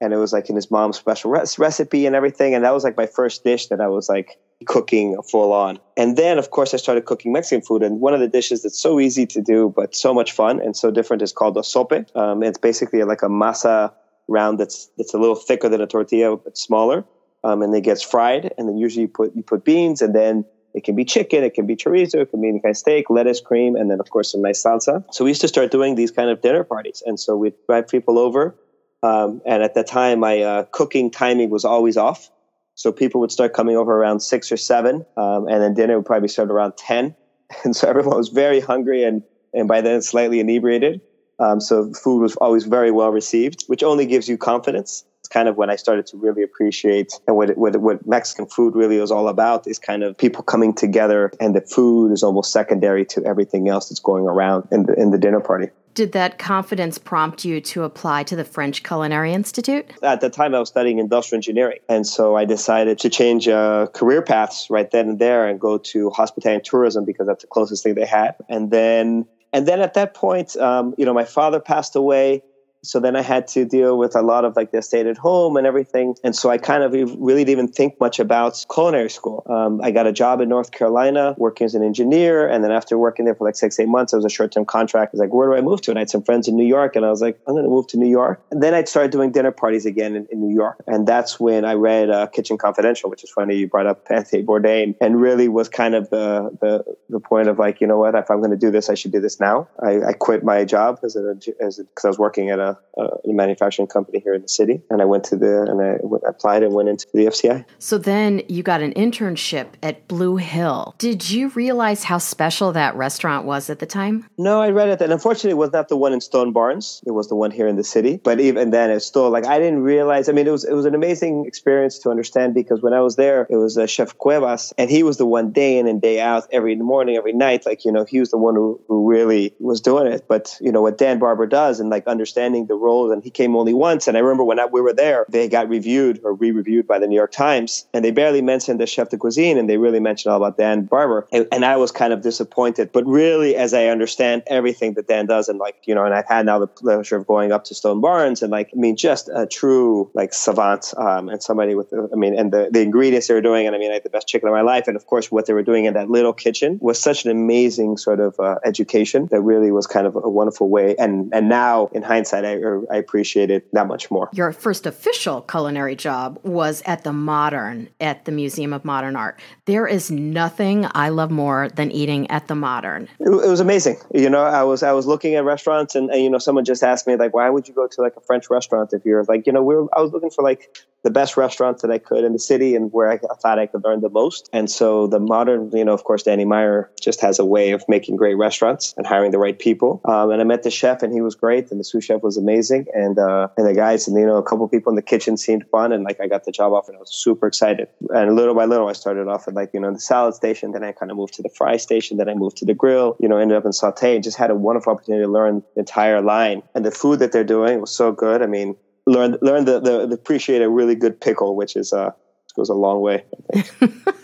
and 0.00 0.12
it 0.12 0.16
was 0.16 0.32
like 0.32 0.48
in 0.48 0.56
his 0.56 0.70
mom's 0.70 0.96
special 0.96 1.30
recipe 1.30 2.06
and 2.06 2.16
everything. 2.16 2.54
And 2.54 2.64
that 2.64 2.72
was 2.72 2.84
like 2.84 2.96
my 2.96 3.06
first 3.06 3.44
dish 3.44 3.66
that 3.66 3.80
I 3.80 3.88
was 3.88 4.08
like 4.08 4.38
cooking 4.62 5.20
full 5.22 5.52
on. 5.52 5.78
And 5.96 6.16
then, 6.16 6.38
of 6.38 6.50
course, 6.50 6.72
I 6.74 6.76
started 6.76 7.04
cooking 7.04 7.32
Mexican 7.32 7.62
food. 7.62 7.82
And 7.82 8.00
one 8.00 8.14
of 8.14 8.20
the 8.20 8.28
dishes 8.28 8.62
that's 8.62 8.78
so 8.78 9.00
easy 9.00 9.26
to 9.26 9.42
do, 9.42 9.72
but 9.74 9.94
so 9.94 10.14
much 10.14 10.32
fun 10.32 10.60
and 10.60 10.76
so 10.76 10.90
different 10.90 11.22
is 11.22 11.32
called 11.32 11.56
a 11.56 11.64
sope. 11.64 11.92
Um, 12.14 12.42
it's 12.42 12.58
basically 12.58 13.02
like 13.04 13.22
a 13.22 13.28
masa 13.28 13.92
round 14.28 14.58
that's, 14.58 14.88
that's 14.96 15.14
a 15.14 15.18
little 15.18 15.34
thicker 15.34 15.68
than 15.68 15.80
a 15.80 15.86
tortilla, 15.86 16.36
but 16.36 16.56
smaller. 16.56 17.04
Um, 17.44 17.62
and 17.62 17.74
it 17.74 17.82
gets 17.82 18.02
fried. 18.02 18.52
And 18.56 18.68
then 18.68 18.78
usually 18.78 19.02
you 19.02 19.08
put, 19.08 19.34
you 19.34 19.42
put 19.42 19.64
beans 19.64 20.00
and 20.00 20.14
then 20.14 20.44
it 20.74 20.84
can 20.84 20.96
be 20.96 21.04
chicken, 21.04 21.44
it 21.44 21.52
can 21.52 21.66
be 21.66 21.76
chorizo, 21.76 22.22
it 22.22 22.30
can 22.30 22.40
be 22.40 22.48
any 22.48 22.60
kind 22.60 22.70
of 22.70 22.78
steak, 22.78 23.10
lettuce, 23.10 23.40
cream, 23.40 23.76
and 23.76 23.90
then 23.90 24.00
of 24.00 24.08
course 24.08 24.32
some 24.32 24.40
nice 24.40 24.62
salsa. 24.62 25.04
So 25.12 25.24
we 25.24 25.30
used 25.30 25.42
to 25.42 25.48
start 25.48 25.70
doing 25.70 25.96
these 25.96 26.10
kind 26.10 26.30
of 26.30 26.40
dinner 26.40 26.64
parties. 26.64 27.02
And 27.04 27.20
so 27.20 27.36
we'd 27.36 27.54
invite 27.68 27.90
people 27.90 28.18
over 28.18 28.56
um, 29.02 29.42
and 29.44 29.62
at 29.62 29.74
that 29.74 29.86
time, 29.86 30.20
my 30.20 30.40
uh, 30.40 30.64
cooking 30.70 31.10
timing 31.10 31.50
was 31.50 31.64
always 31.64 31.96
off. 31.96 32.30
So 32.74 32.92
people 32.92 33.20
would 33.20 33.32
start 33.32 33.52
coming 33.52 33.76
over 33.76 33.92
around 33.92 34.20
six 34.20 34.50
or 34.50 34.56
seven, 34.56 35.04
um, 35.16 35.46
and 35.48 35.62
then 35.62 35.74
dinner 35.74 35.96
would 35.96 36.06
probably 36.06 36.28
start 36.28 36.50
around 36.50 36.76
10. 36.76 37.14
And 37.64 37.76
so 37.76 37.86
everyone 37.86 38.16
was 38.16 38.30
very 38.30 38.60
hungry 38.60 39.04
and, 39.04 39.22
and 39.52 39.68
by 39.68 39.82
then 39.82 40.00
slightly 40.00 40.40
inebriated. 40.40 41.02
Um, 41.38 41.60
so 41.60 41.92
food 41.92 42.20
was 42.20 42.34
always 42.36 42.64
very 42.64 42.90
well 42.90 43.10
received, 43.10 43.64
which 43.66 43.82
only 43.82 44.06
gives 44.06 44.26
you 44.26 44.38
confidence. 44.38 45.04
It's 45.20 45.28
kind 45.28 45.48
of 45.48 45.58
when 45.58 45.68
I 45.68 45.76
started 45.76 46.06
to 46.06 46.16
really 46.16 46.42
appreciate 46.42 47.12
and 47.26 47.36
what, 47.36 47.58
what, 47.58 47.76
what 47.76 48.06
Mexican 48.06 48.46
food 48.46 48.74
really 48.74 48.96
is 48.96 49.10
all 49.10 49.28
about 49.28 49.66
is 49.66 49.78
kind 49.78 50.02
of 50.02 50.16
people 50.16 50.42
coming 50.42 50.72
together 50.72 51.30
and 51.40 51.54
the 51.54 51.60
food 51.60 52.10
is 52.10 52.22
almost 52.22 52.52
secondary 52.52 53.04
to 53.06 53.22
everything 53.24 53.68
else 53.68 53.90
that's 53.90 54.00
going 54.00 54.24
around 54.26 54.66
in 54.72 54.84
the, 54.84 54.94
in 54.94 55.10
the 55.10 55.18
dinner 55.18 55.40
party. 55.40 55.68
Did 55.94 56.12
that 56.12 56.38
confidence 56.38 56.96
prompt 56.96 57.44
you 57.44 57.60
to 57.60 57.82
apply 57.82 58.22
to 58.24 58.36
the 58.36 58.44
French 58.44 58.82
Culinary 58.82 59.32
Institute? 59.32 59.86
At 60.02 60.22
the 60.22 60.30
time, 60.30 60.54
I 60.54 60.58
was 60.58 60.68
studying 60.68 60.98
industrial 60.98 61.38
engineering. 61.38 61.80
And 61.88 62.06
so 62.06 62.34
I 62.34 62.46
decided 62.46 62.98
to 63.00 63.10
change 63.10 63.46
uh, 63.46 63.88
career 63.92 64.22
paths 64.22 64.68
right 64.70 64.90
then 64.90 65.10
and 65.10 65.18
there 65.18 65.46
and 65.46 65.60
go 65.60 65.76
to 65.78 66.10
hospitality 66.10 66.56
and 66.56 66.64
tourism 66.64 67.04
because 67.04 67.26
that's 67.26 67.42
the 67.42 67.48
closest 67.48 67.82
thing 67.82 67.94
they 67.94 68.06
had. 68.06 68.36
And 68.48 68.70
then, 68.70 69.26
and 69.52 69.68
then 69.68 69.80
at 69.80 69.92
that 69.94 70.14
point, 70.14 70.56
um, 70.56 70.94
you 70.96 71.04
know, 71.04 71.12
my 71.12 71.24
father 71.24 71.60
passed 71.60 71.94
away 71.94 72.42
so 72.84 72.98
then 72.98 73.14
I 73.14 73.22
had 73.22 73.46
to 73.48 73.64
deal 73.64 73.96
with 73.96 74.16
a 74.16 74.22
lot 74.22 74.44
of 74.44 74.56
like 74.56 74.72
the 74.72 74.78
estate 74.78 75.06
at 75.06 75.16
home 75.16 75.56
and 75.56 75.66
everything. 75.66 76.16
And 76.24 76.34
so 76.34 76.50
I 76.50 76.58
kind 76.58 76.82
of 76.82 76.92
really 76.92 77.44
didn't 77.44 77.50
even 77.50 77.68
think 77.68 78.00
much 78.00 78.18
about 78.18 78.64
culinary 78.72 79.08
school. 79.08 79.44
Um, 79.48 79.80
I 79.82 79.92
got 79.92 80.08
a 80.08 80.12
job 80.12 80.40
in 80.40 80.48
North 80.48 80.72
Carolina 80.72 81.36
working 81.38 81.64
as 81.64 81.76
an 81.76 81.84
engineer. 81.84 82.48
And 82.48 82.64
then 82.64 82.72
after 82.72 82.98
working 82.98 83.24
there 83.24 83.36
for 83.36 83.46
like 83.46 83.54
six, 83.54 83.78
eight 83.78 83.86
months, 83.88 84.12
it 84.12 84.16
was 84.16 84.24
a 84.24 84.30
short 84.30 84.50
term 84.50 84.64
contract. 84.64 85.10
I 85.10 85.16
was 85.16 85.20
like, 85.20 85.32
where 85.32 85.48
do 85.48 85.54
I 85.54 85.60
move 85.60 85.80
to? 85.82 85.92
And 85.92 85.98
I 85.98 86.00
had 86.00 86.10
some 86.10 86.24
friends 86.24 86.48
in 86.48 86.56
New 86.56 86.66
York. 86.66 86.96
And 86.96 87.04
I 87.04 87.10
was 87.10 87.22
like, 87.22 87.38
I'm 87.46 87.54
going 87.54 87.64
to 87.64 87.70
move 87.70 87.86
to 87.88 87.96
New 87.96 88.08
York. 88.08 88.42
And 88.50 88.60
then 88.60 88.74
I 88.74 88.82
started 88.82 89.12
doing 89.12 89.30
dinner 89.30 89.52
parties 89.52 89.86
again 89.86 90.16
in, 90.16 90.26
in 90.32 90.40
New 90.40 90.52
York. 90.52 90.82
And 90.88 91.06
that's 91.06 91.38
when 91.38 91.64
I 91.64 91.74
read 91.74 92.10
uh, 92.10 92.26
Kitchen 92.26 92.58
Confidential, 92.58 93.08
which 93.10 93.22
is 93.22 93.30
funny. 93.30 93.56
You 93.56 93.68
brought 93.68 93.86
up 93.86 94.04
Anthony 94.10 94.42
Bourdain 94.42 94.96
and 95.00 95.20
really 95.20 95.48
was 95.48 95.68
kind 95.68 95.94
of 95.94 96.10
the, 96.10 96.50
the, 96.60 96.84
the 97.08 97.20
point 97.20 97.46
of 97.46 97.60
like, 97.60 97.80
you 97.80 97.86
know 97.86 97.98
what, 97.98 98.16
if 98.16 98.28
I'm 98.28 98.38
going 98.38 98.50
to 98.50 98.56
do 98.56 98.72
this, 98.72 98.90
I 98.90 98.94
should 98.94 99.12
do 99.12 99.20
this 99.20 99.38
now. 99.38 99.68
I, 99.80 100.02
I 100.02 100.12
quit 100.14 100.42
my 100.42 100.64
job 100.64 100.98
as 101.04 101.14
because 101.14 102.04
I 102.04 102.08
was 102.08 102.18
working 102.18 102.50
at 102.50 102.58
a 102.58 102.71
a, 102.96 103.02
a, 103.02 103.32
manufacturing 103.32 103.88
company 103.88 104.20
here 104.20 104.34
in 104.34 104.42
the 104.42 104.48
city, 104.48 104.82
and 104.90 105.00
I 105.00 105.04
went 105.04 105.24
to 105.24 105.36
the 105.36 105.62
and 105.62 105.80
I 105.80 105.96
w- 105.98 106.20
applied 106.26 106.62
and 106.62 106.74
went 106.74 106.88
into 106.88 107.06
the 107.14 107.26
FCI. 107.26 107.64
So 107.78 107.98
then 107.98 108.42
you 108.48 108.62
got 108.62 108.82
an 108.82 108.92
internship 108.94 109.68
at 109.82 110.06
Blue 110.08 110.36
Hill. 110.36 110.94
Did 110.98 111.30
you 111.30 111.48
realize 111.50 112.04
how 112.04 112.18
special 112.18 112.72
that 112.72 112.94
restaurant 112.94 113.46
was 113.46 113.70
at 113.70 113.78
the 113.78 113.86
time? 113.86 114.28
No, 114.38 114.60
I 114.60 114.70
read 114.70 114.88
it, 114.88 115.00
and 115.00 115.12
unfortunately, 115.12 115.52
it 115.52 115.56
was 115.56 115.72
not 115.72 115.88
the 115.88 115.96
one 115.96 116.12
in 116.12 116.20
Stone 116.20 116.52
Barns. 116.52 117.02
It 117.06 117.12
was 117.12 117.28
the 117.28 117.36
one 117.36 117.50
here 117.50 117.66
in 117.66 117.76
the 117.76 117.84
city. 117.84 118.20
But 118.22 118.40
even 118.40 118.70
then, 118.70 118.90
it's 118.90 119.06
still 119.06 119.30
like 119.30 119.46
I 119.46 119.58
didn't 119.58 119.82
realize. 119.82 120.28
I 120.28 120.32
mean, 120.32 120.46
it 120.46 120.50
was 120.50 120.64
it 120.64 120.74
was 120.74 120.84
an 120.84 120.94
amazing 120.94 121.46
experience 121.46 121.98
to 122.00 122.10
understand 122.10 122.54
because 122.54 122.82
when 122.82 122.92
I 122.92 123.00
was 123.00 123.16
there, 123.16 123.46
it 123.48 123.56
was 123.56 123.78
uh, 123.78 123.86
Chef 123.86 124.16
Cuevas, 124.18 124.72
and 124.78 124.90
he 124.90 125.02
was 125.02 125.16
the 125.16 125.26
one 125.26 125.52
day 125.52 125.78
in 125.78 125.86
and 125.88 126.00
day 126.00 126.20
out, 126.20 126.44
every 126.52 126.76
morning, 126.76 127.16
every 127.16 127.32
night. 127.32 127.64
Like 127.66 127.84
you 127.84 127.92
know, 127.92 128.04
he 128.04 128.20
was 128.20 128.30
the 128.30 128.38
one 128.38 128.54
who, 128.54 128.80
who 128.88 129.08
really 129.08 129.54
was 129.58 129.80
doing 129.80 130.06
it. 130.12 130.26
But 130.28 130.56
you 130.60 130.72
know 130.72 130.82
what 130.82 130.98
Dan 130.98 131.18
Barber 131.18 131.46
does, 131.46 131.80
and 131.80 131.90
like 131.90 132.06
understanding 132.06 132.61
the 132.66 132.74
role 132.74 133.10
and 133.12 133.22
he 133.22 133.30
came 133.30 133.56
only 133.56 133.74
once. 133.74 134.08
And 134.08 134.16
I 134.16 134.20
remember 134.20 134.44
when 134.44 134.58
I, 134.58 134.66
we 134.66 134.80
were 134.80 134.92
there, 134.92 135.26
they 135.28 135.48
got 135.48 135.68
reviewed 135.68 136.20
or 136.24 136.34
re-reviewed 136.34 136.86
by 136.86 136.98
the 136.98 137.06
New 137.06 137.16
York 137.16 137.32
Times, 137.32 137.86
and 137.92 138.04
they 138.04 138.10
barely 138.10 138.42
mentioned 138.42 138.80
the 138.80 138.86
chef 138.86 139.08
de 139.10 139.16
cuisine, 139.16 139.58
and 139.58 139.68
they 139.68 139.76
really 139.76 140.00
mentioned 140.00 140.32
all 140.32 140.38
about 140.38 140.56
Dan 140.56 140.84
Barber. 140.84 141.26
And, 141.32 141.46
and 141.52 141.64
I 141.64 141.76
was 141.76 141.92
kind 141.92 142.12
of 142.12 142.22
disappointed. 142.22 142.90
But 142.92 143.06
really, 143.06 143.56
as 143.56 143.74
I 143.74 143.86
understand 143.86 144.42
everything 144.46 144.94
that 144.94 145.08
Dan 145.08 145.26
does, 145.26 145.48
and 145.48 145.58
like 145.58 145.76
you 145.84 145.94
know, 145.94 146.04
and 146.04 146.14
I've 146.14 146.28
had 146.28 146.46
now 146.46 146.58
the 146.58 146.66
pleasure 146.66 147.16
of 147.16 147.26
going 147.26 147.52
up 147.52 147.64
to 147.64 147.74
Stone 147.74 148.00
Barns, 148.00 148.42
and 148.42 148.50
like 148.50 148.70
I 148.74 148.78
mean, 148.78 148.96
just 148.96 149.28
a 149.34 149.46
true 149.46 150.10
like 150.14 150.34
savant 150.34 150.92
um, 150.96 151.28
and 151.28 151.42
somebody 151.42 151.74
with, 151.74 151.92
I 151.92 152.16
mean, 152.16 152.38
and 152.38 152.52
the, 152.52 152.68
the 152.70 152.80
ingredients 152.80 153.28
they 153.28 153.34
were 153.34 153.40
doing, 153.40 153.66
and 153.66 153.74
I 153.74 153.78
mean, 153.78 153.90
I 153.90 153.94
had 153.94 154.04
the 154.04 154.10
best 154.10 154.28
chicken 154.28 154.48
of 154.48 154.54
my 154.54 154.62
life, 154.62 154.88
and 154.88 154.96
of 154.96 155.06
course, 155.06 155.30
what 155.30 155.46
they 155.46 155.52
were 155.52 155.62
doing 155.62 155.84
in 155.84 155.94
that 155.94 156.10
little 156.10 156.32
kitchen 156.32 156.78
was 156.80 157.00
such 157.00 157.24
an 157.24 157.30
amazing 157.30 157.96
sort 157.96 158.20
of 158.20 158.38
uh, 158.40 158.56
education 158.64 159.28
that 159.30 159.40
really 159.40 159.70
was 159.70 159.86
kind 159.86 160.06
of 160.06 160.16
a 160.16 160.28
wonderful 160.28 160.68
way. 160.68 160.96
And 160.96 161.32
and 161.32 161.48
now, 161.48 161.88
in 161.92 162.02
hindsight, 162.02 162.44
I 162.44 162.51
I, 162.52 162.94
I 162.94 162.98
appreciate 162.98 163.50
it 163.50 163.72
that 163.72 163.86
much 163.86 164.10
more. 164.10 164.28
Your 164.32 164.52
first 164.52 164.86
official 164.86 165.42
culinary 165.42 165.96
job 165.96 166.38
was 166.42 166.82
at 166.86 167.04
the 167.04 167.12
Modern 167.12 167.88
at 168.00 168.24
the 168.24 168.32
Museum 168.32 168.72
of 168.72 168.84
Modern 168.84 169.16
Art. 169.16 169.40
There 169.64 169.86
is 169.86 170.10
nothing 170.10 170.86
I 170.92 171.08
love 171.08 171.30
more 171.30 171.68
than 171.68 171.90
eating 171.90 172.30
at 172.30 172.48
the 172.48 172.54
Modern. 172.54 173.08
It, 173.20 173.28
it 173.28 173.48
was 173.48 173.60
amazing. 173.60 173.96
You 174.14 174.30
know, 174.30 174.42
I 174.42 174.62
was 174.62 174.82
I 174.82 174.92
was 174.92 175.06
looking 175.06 175.34
at 175.34 175.44
restaurants, 175.44 175.94
and, 175.94 176.10
and, 176.10 176.22
you 176.22 176.30
know, 176.30 176.38
someone 176.38 176.64
just 176.64 176.82
asked 176.82 177.06
me 177.06 177.16
like, 177.16 177.34
why 177.34 177.48
would 177.48 177.68
you 177.68 177.74
go 177.74 177.86
to 177.86 178.00
like 178.00 178.16
a 178.16 178.20
French 178.20 178.50
restaurant 178.50 178.92
if 178.92 179.04
you're 179.04 179.24
like, 179.24 179.46
you 179.46 179.52
know, 179.52 179.62
we 179.62 179.74
are 179.74 179.86
I 179.96 180.00
was 180.00 180.12
looking 180.12 180.30
for 180.30 180.42
like 180.42 180.76
the 181.02 181.10
best 181.10 181.36
restaurants 181.36 181.82
that 181.82 181.90
I 181.90 181.98
could 181.98 182.24
in 182.24 182.32
the 182.32 182.38
city 182.38 182.76
and 182.76 182.92
where 182.92 183.10
I 183.10 183.18
thought 183.18 183.58
I 183.58 183.66
could 183.66 183.84
learn 183.84 184.00
the 184.00 184.08
most. 184.08 184.48
And 184.52 184.70
so 184.70 185.06
the 185.06 185.18
modern, 185.18 185.70
you 185.72 185.84
know, 185.84 185.92
of 185.92 186.04
course, 186.04 186.22
Danny 186.22 186.44
Meyer 186.44 186.90
just 187.00 187.20
has 187.20 187.38
a 187.38 187.44
way 187.44 187.72
of 187.72 187.84
making 187.88 188.16
great 188.16 188.34
restaurants 188.34 188.94
and 188.96 189.06
hiring 189.06 189.32
the 189.32 189.38
right 189.38 189.58
people. 189.58 190.00
Um, 190.04 190.30
and 190.30 190.40
I 190.40 190.44
met 190.44 190.62
the 190.62 190.70
chef 190.70 191.02
and 191.02 191.12
he 191.12 191.20
was 191.20 191.34
great 191.34 191.70
and 191.70 191.80
the 191.80 191.84
sous 191.84 192.04
chef 192.04 192.22
was 192.22 192.36
amazing. 192.42 192.86
And, 192.94 193.18
uh, 193.18 193.48
and 193.56 193.66
the 193.66 193.74
guys 193.74 194.06
and, 194.08 194.18
you 194.18 194.26
know, 194.26 194.36
a 194.36 194.42
couple 194.42 194.68
people 194.68 194.90
in 194.90 194.96
the 194.96 195.02
kitchen 195.02 195.36
seemed 195.36 195.64
fun. 195.70 195.92
And 195.92 196.04
like 196.04 196.20
I 196.20 196.26
got 196.26 196.44
the 196.44 196.52
job 196.52 196.72
off 196.72 196.88
and 196.88 196.96
I 196.96 197.00
was 197.00 197.14
super 197.14 197.46
excited. 197.46 197.88
And 198.10 198.34
little 198.34 198.54
by 198.54 198.64
little, 198.64 198.88
I 198.88 198.92
started 198.92 199.28
off 199.28 199.46
at 199.48 199.54
like, 199.54 199.70
you 199.72 199.80
know, 199.80 199.92
the 199.92 200.00
salad 200.00 200.34
station. 200.34 200.72
Then 200.72 200.84
I 200.84 200.92
kind 200.92 201.10
of 201.10 201.16
moved 201.16 201.34
to 201.34 201.42
the 201.42 201.48
fry 201.48 201.76
station. 201.76 202.16
Then 202.16 202.28
I 202.28 202.34
moved 202.34 202.56
to 202.58 202.64
the 202.64 202.74
grill, 202.74 203.16
you 203.20 203.28
know, 203.28 203.38
ended 203.38 203.56
up 203.56 203.64
in 203.64 203.72
saute 203.72 204.14
and 204.14 204.24
just 204.24 204.36
had 204.36 204.50
a 204.50 204.54
wonderful 204.54 204.92
opportunity 204.92 205.24
to 205.24 205.30
learn 205.30 205.62
the 205.74 205.80
entire 205.80 206.20
line. 206.20 206.62
And 206.74 206.84
the 206.84 206.90
food 206.90 207.20
that 207.20 207.32
they're 207.32 207.44
doing 207.44 207.80
was 207.80 207.94
so 207.94 208.12
good. 208.12 208.42
I 208.42 208.46
mean, 208.46 208.76
learn 209.06 209.36
learn 209.42 209.64
the, 209.64 209.80
the, 209.80 210.06
the 210.06 210.14
appreciate 210.14 210.62
a 210.62 210.68
really 210.68 210.94
good 210.94 211.20
pickle, 211.20 211.56
which 211.56 211.76
is 211.76 211.92
uh 211.92 212.10
goes 212.54 212.68
a 212.68 212.74
long 212.74 213.00
way. 213.00 213.24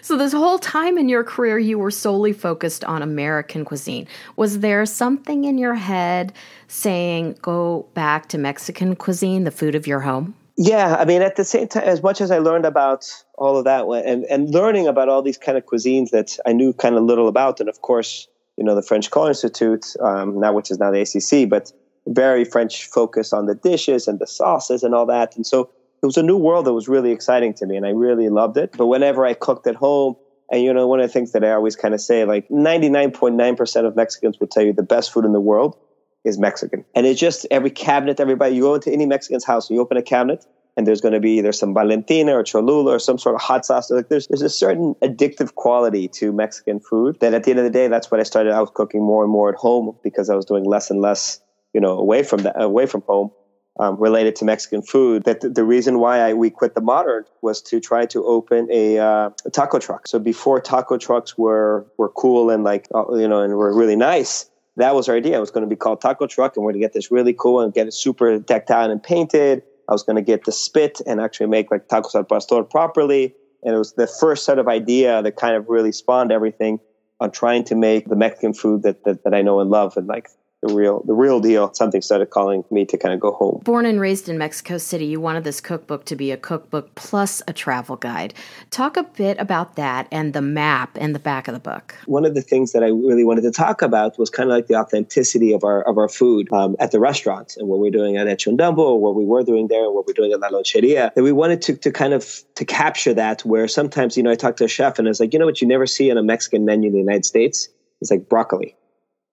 so 0.00 0.16
this 0.16 0.32
whole 0.32 0.58
time 0.58 0.98
in 0.98 1.08
your 1.08 1.24
career, 1.24 1.58
you 1.58 1.78
were 1.78 1.90
solely 1.90 2.32
focused 2.32 2.84
on 2.84 3.02
American 3.02 3.64
cuisine. 3.64 4.06
Was 4.36 4.60
there 4.60 4.84
something 4.86 5.44
in 5.44 5.58
your 5.58 5.74
head 5.74 6.32
saying 6.68 7.38
go 7.42 7.86
back 7.94 8.28
to 8.30 8.38
Mexican 8.38 8.96
cuisine, 8.96 9.44
the 9.44 9.50
food 9.50 9.74
of 9.74 9.86
your 9.86 10.00
home? 10.00 10.34
Yeah, 10.56 10.96
I 10.98 11.04
mean, 11.04 11.22
at 11.22 11.36
the 11.36 11.44
same 11.44 11.68
time, 11.68 11.84
as 11.84 12.02
much 12.02 12.20
as 12.20 12.30
I 12.30 12.38
learned 12.38 12.66
about 12.66 13.06
all 13.38 13.56
of 13.56 13.64
that 13.64 13.84
and, 13.86 14.24
and 14.24 14.50
learning 14.50 14.86
about 14.86 15.08
all 15.08 15.22
these 15.22 15.38
kind 15.38 15.56
of 15.56 15.64
cuisines 15.64 16.10
that 16.10 16.38
I 16.44 16.52
knew 16.52 16.72
kind 16.72 16.94
of 16.94 17.04
little 17.04 17.26
about, 17.26 17.58
and 17.58 17.68
of 17.68 17.80
course, 17.80 18.28
you 18.56 18.64
know, 18.64 18.74
the 18.74 18.82
French 18.82 19.10
Culinary 19.10 19.30
Institute, 19.30 19.86
um, 20.00 20.40
now 20.40 20.52
which 20.52 20.70
is 20.70 20.78
now 20.78 20.90
the 20.90 20.98
ICC, 20.98 21.48
but 21.48 21.72
very 22.06 22.44
French 22.44 22.86
focus 22.86 23.32
on 23.32 23.46
the 23.46 23.54
dishes 23.54 24.08
and 24.08 24.18
the 24.18 24.26
sauces 24.26 24.82
and 24.82 24.94
all 24.94 25.06
that. 25.06 25.36
And 25.36 25.46
so 25.46 25.70
it 26.02 26.06
was 26.06 26.16
a 26.16 26.22
new 26.22 26.36
world 26.36 26.66
that 26.66 26.72
was 26.72 26.88
really 26.88 27.12
exciting 27.12 27.54
to 27.54 27.66
me 27.66 27.76
and 27.76 27.86
I 27.86 27.90
really 27.90 28.28
loved 28.28 28.56
it. 28.56 28.74
But 28.76 28.86
whenever 28.86 29.24
I 29.24 29.34
cooked 29.34 29.66
at 29.66 29.76
home, 29.76 30.16
and 30.50 30.62
you 30.62 30.74
know, 30.74 30.86
one 30.86 31.00
of 31.00 31.06
the 31.06 31.12
things 31.12 31.32
that 31.32 31.44
I 31.44 31.52
always 31.52 31.76
kind 31.76 31.94
of 31.94 32.00
say, 32.00 32.24
like 32.24 32.48
99.9% 32.48 33.86
of 33.86 33.96
Mexicans 33.96 34.38
would 34.40 34.50
tell 34.50 34.62
you 34.62 34.72
the 34.72 34.82
best 34.82 35.12
food 35.12 35.24
in 35.24 35.32
the 35.32 35.40
world 35.40 35.78
is 36.24 36.38
Mexican. 36.38 36.84
And 36.94 37.06
it's 37.06 37.18
just 37.18 37.46
every 37.50 37.70
cabinet, 37.70 38.20
everybody, 38.20 38.56
you 38.56 38.62
go 38.62 38.74
into 38.74 38.92
any 38.92 39.06
Mexican's 39.06 39.44
house, 39.44 39.70
you 39.70 39.80
open 39.80 39.96
a 39.96 40.02
cabinet, 40.02 40.44
and 40.76 40.86
there's 40.86 41.00
going 41.00 41.14
to 41.14 41.20
be 41.20 41.32
either 41.38 41.52
some 41.52 41.72
Valentina 41.72 42.36
or 42.36 42.42
Cholula 42.42 42.92
or 42.92 42.98
some 42.98 43.18
sort 43.18 43.34
of 43.34 43.40
hot 43.40 43.64
sauce. 43.64 43.90
Like 43.90 44.08
there's 44.08 44.26
there's 44.28 44.42
a 44.42 44.48
certain 44.48 44.94
addictive 45.02 45.54
quality 45.54 46.08
to 46.08 46.32
Mexican 46.32 46.80
food 46.80 47.18
that 47.20 47.32
at 47.32 47.44
the 47.44 47.50
end 47.50 47.60
of 47.60 47.64
the 47.64 47.70
day, 47.70 47.88
that's 47.88 48.10
what 48.10 48.20
I 48.20 48.24
started 48.24 48.52
out 48.52 48.74
cooking 48.74 49.02
more 49.02 49.22
and 49.22 49.32
more 49.32 49.48
at 49.50 49.54
home 49.54 49.96
because 50.02 50.28
I 50.28 50.34
was 50.34 50.44
doing 50.44 50.64
less 50.64 50.90
and 50.90 51.00
less 51.00 51.40
you 51.72 51.80
know, 51.80 51.98
away 51.98 52.22
from 52.22 52.42
the, 52.42 52.58
away 52.60 52.86
from 52.86 53.02
home, 53.02 53.30
um, 53.78 53.96
related 53.98 54.36
to 54.36 54.44
Mexican 54.44 54.82
food. 54.82 55.24
That 55.24 55.40
the, 55.40 55.64
reason 55.64 55.98
why 55.98 56.18
I, 56.20 56.34
we 56.34 56.50
quit 56.50 56.74
the 56.74 56.80
modern 56.80 57.24
was 57.40 57.62
to 57.62 57.80
try 57.80 58.06
to 58.06 58.24
open 58.24 58.68
a, 58.70 58.98
uh, 58.98 59.30
a, 59.44 59.50
taco 59.50 59.78
truck. 59.78 60.06
So 60.06 60.18
before 60.18 60.60
taco 60.60 60.98
trucks 60.98 61.38
were 61.38 61.86
were 61.96 62.10
cool 62.10 62.50
and 62.50 62.64
like 62.64 62.88
uh, 62.94 63.14
you 63.14 63.28
know 63.28 63.40
and 63.40 63.54
were 63.54 63.74
really 63.74 63.96
nice, 63.96 64.50
that 64.76 64.94
was 64.94 65.08
our 65.08 65.16
idea. 65.16 65.36
It 65.36 65.40
was 65.40 65.50
going 65.50 65.64
to 65.64 65.70
be 65.70 65.76
called 65.76 66.00
taco 66.00 66.26
truck, 66.26 66.56
and 66.56 66.64
we're 66.64 66.72
going 66.72 66.80
to 66.80 66.86
get 66.86 66.92
this 66.92 67.10
really 67.10 67.32
cool 67.32 67.60
and 67.60 67.72
get 67.72 67.86
it 67.86 67.94
super 67.94 68.38
decked 68.38 68.70
out 68.70 68.90
and 68.90 69.02
painted. 69.02 69.62
I 69.88 69.92
was 69.92 70.02
going 70.02 70.16
to 70.16 70.22
get 70.22 70.44
the 70.44 70.52
spit 70.52 71.00
and 71.06 71.20
actually 71.20 71.46
make 71.46 71.70
like 71.70 71.88
tacos 71.88 72.14
al 72.14 72.24
pastor 72.24 72.62
properly. 72.62 73.34
And 73.64 73.74
it 73.74 73.78
was 73.78 73.92
the 73.92 74.06
first 74.06 74.44
set 74.44 74.58
of 74.58 74.68
idea 74.68 75.22
that 75.22 75.36
kind 75.36 75.54
of 75.54 75.68
really 75.68 75.92
spawned 75.92 76.32
everything 76.32 76.80
on 77.20 77.30
trying 77.30 77.64
to 77.64 77.76
make 77.76 78.08
the 78.08 78.16
Mexican 78.16 78.54
food 78.54 78.82
that, 78.82 79.04
that, 79.04 79.22
that 79.22 79.34
I 79.34 79.42
know 79.42 79.60
and 79.60 79.70
love 79.70 79.96
and 79.96 80.06
like 80.06 80.28
the 80.62 80.72
real 80.72 81.02
the 81.06 81.12
real 81.12 81.40
deal. 81.40 81.72
Something 81.74 82.00
started 82.00 82.30
calling 82.30 82.64
me 82.70 82.84
to 82.86 82.96
kind 82.96 83.12
of 83.12 83.20
go 83.20 83.32
home. 83.32 83.60
Born 83.64 83.84
and 83.84 84.00
raised 84.00 84.28
in 84.28 84.38
Mexico 84.38 84.78
City, 84.78 85.06
you 85.06 85.20
wanted 85.20 85.44
this 85.44 85.60
cookbook 85.60 86.04
to 86.06 86.16
be 86.16 86.30
a 86.30 86.36
cookbook 86.36 86.94
plus 86.94 87.42
a 87.48 87.52
travel 87.52 87.96
guide. 87.96 88.32
Talk 88.70 88.96
a 88.96 89.02
bit 89.02 89.38
about 89.40 89.74
that 89.76 90.06
and 90.12 90.32
the 90.32 90.40
map 90.40 90.96
in 90.96 91.12
the 91.12 91.18
back 91.18 91.48
of 91.48 91.54
the 91.54 91.60
book. 91.60 91.96
One 92.06 92.24
of 92.24 92.34
the 92.34 92.42
things 92.42 92.72
that 92.72 92.84
I 92.84 92.88
really 92.88 93.24
wanted 93.24 93.42
to 93.42 93.50
talk 93.50 93.82
about 93.82 94.18
was 94.18 94.30
kind 94.30 94.50
of 94.50 94.56
like 94.56 94.68
the 94.68 94.76
authenticity 94.76 95.52
of 95.52 95.64
our 95.64 95.82
of 95.82 95.98
our 95.98 96.08
food 96.08 96.50
um, 96.52 96.76
at 96.78 96.92
the 96.92 97.00
restaurants 97.00 97.56
and 97.56 97.68
what 97.68 97.80
we're 97.80 97.90
doing 97.90 98.16
at 98.16 98.28
Hecho 98.28 98.50
en 98.52 98.56
Dumbo, 98.56 98.78
or 98.78 99.00
what 99.00 99.16
we 99.16 99.24
were 99.24 99.42
doing 99.42 99.66
there, 99.66 99.84
and 99.84 99.94
what 99.94 100.06
we're 100.06 100.12
doing 100.12 100.32
at 100.32 100.40
La 100.40 100.48
Loncheria. 100.48 101.10
And 101.16 101.24
we 101.24 101.32
wanted 101.32 101.60
to 101.62 101.76
to 101.76 101.90
kind 101.90 102.14
of 102.14 102.42
to 102.54 102.64
capture 102.64 103.14
that 103.14 103.44
where 103.44 103.66
sometimes 103.66 104.16
you 104.16 104.22
know 104.22 104.30
I 104.30 104.36
talked 104.36 104.58
to 104.58 104.64
a 104.64 104.68
chef 104.68 104.98
and 104.98 105.08
I 105.08 105.10
was 105.10 105.18
like, 105.18 105.32
you 105.32 105.40
know 105.40 105.46
what, 105.46 105.60
you 105.60 105.66
never 105.66 105.86
see 105.86 106.10
on 106.10 106.16
a 106.18 106.22
Mexican 106.22 106.64
menu 106.64 106.86
in 106.86 106.92
the 106.92 107.00
United 107.00 107.24
States. 107.24 107.68
It's 108.00 108.10
like 108.10 108.28
broccoli 108.28 108.76